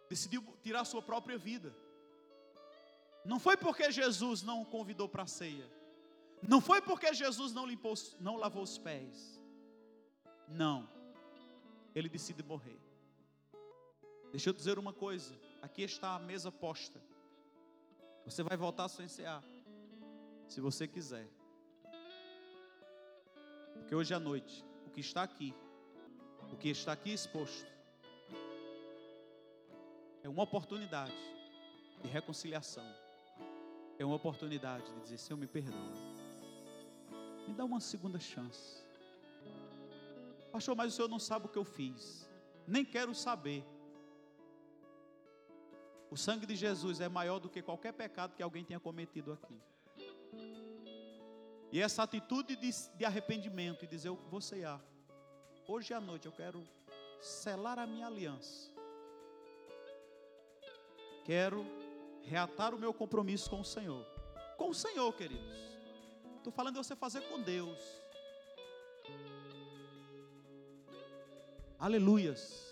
decidiu 0.09 0.45
tirar 0.63 0.85
sua 0.85 1.03
própria 1.03 1.37
vida. 1.37 1.75
Não 3.25 3.41
foi 3.41 3.57
porque 3.57 3.91
Jesus 3.91 4.43
não 4.43 4.63
o 4.63 4.67
convidou 4.67 5.09
para 5.09 5.25
a 5.25 5.27
ceia. 5.27 5.78
Não 6.47 6.61
foi 6.61 6.81
porque 6.81 7.13
Jesus 7.13 7.53
não 7.53 7.67
limpou, 7.67 7.95
não 8.21 8.37
lavou 8.37 8.63
os 8.63 8.79
pés. 8.79 9.41
Não. 10.47 10.89
Ele 11.95 12.09
decide 12.09 12.43
morrer. 12.43 12.79
Deixa 14.31 14.51
eu 14.51 14.53
dizer 14.53 14.79
uma 14.79 14.93
coisa. 14.93 15.35
Aqui 15.63 15.83
está 15.83 16.15
a 16.15 16.19
mesa 16.19 16.53
posta. 16.53 17.03
Você 18.25 18.43
vai 18.43 18.57
voltar 18.57 18.85
a 18.85 18.89
cear. 18.89 19.43
Se 20.47 20.61
você 20.61 20.87
quiser. 20.87 21.29
Porque 23.75 23.95
hoje 23.95 24.15
à 24.15 24.21
noite, 24.21 24.65
o 24.87 24.91
que 24.91 25.01
está 25.01 25.23
aqui, 25.23 25.55
o 26.53 26.57
que 26.57 26.69
está 26.69 26.93
aqui 26.93 27.13
exposto, 27.13 27.67
é 30.23 30.29
uma 30.29 30.43
oportunidade 30.43 31.17
de 32.03 32.09
reconciliação. 32.09 32.85
É 33.99 34.05
uma 34.05 34.17
oportunidade 34.17 34.93
de 34.93 35.01
dizer: 35.01 35.19
Senhor, 35.19 35.39
me 35.39 35.47
perdoa. 35.47 35.95
Me 37.49 37.55
dá 37.55 37.65
uma 37.65 37.81
segunda 37.81 38.19
chance. 38.21 38.85
Pastor, 40.53 40.77
mas 40.77 40.93
o 40.93 40.97
senhor 40.97 41.09
não 41.09 41.19
sabe 41.19 41.47
o 41.47 41.49
que 41.49 41.59
eu 41.59 41.65
fiz. 41.65 42.31
Nem 42.67 42.85
quero 42.85 43.15
saber. 43.15 43.65
O 46.11 46.17
sangue 46.17 46.47
de 46.47 46.55
Jesus 46.55 47.01
é 47.01 47.09
maior 47.09 47.39
do 47.39 47.49
que 47.49 47.61
qualquer 47.61 47.93
pecado 47.93 48.35
que 48.35 48.43
alguém 48.43 48.65
tenha 48.65 48.79
cometido 48.79 49.33
aqui. 49.33 49.61
E 51.73 51.81
essa 51.81 52.03
atitude 52.03 52.55
de, 52.57 52.71
de 52.97 53.05
arrependimento 53.05 53.85
e 53.85 53.89
dizer: 53.89 54.09
Eu 54.09 54.17
vou 54.31 54.41
ceiar. 54.41 54.81
Hoje 55.67 55.93
à 55.93 56.01
noite 56.01 56.27
eu 56.27 56.33
quero 56.33 56.63
selar 57.21 57.79
a 57.79 57.87
minha 57.87 58.07
aliança 58.07 58.79
quero 61.29 61.63
reatar 62.23 62.75
o 62.75 62.79
meu 62.79 62.95
compromisso 62.95 63.51
com 63.51 63.61
o 63.61 63.65
Senhor. 63.65 64.03
Com 64.57 64.71
o 64.71 64.75
Senhor, 64.75 65.13
queridos. 65.13 65.78
Estou 66.39 66.53
falando 66.53 66.75
de 66.75 66.79
você 66.79 66.97
fazer 66.97 67.21
com 67.23 67.41
Deus. 67.43 67.79
Aleluias. 71.79 72.68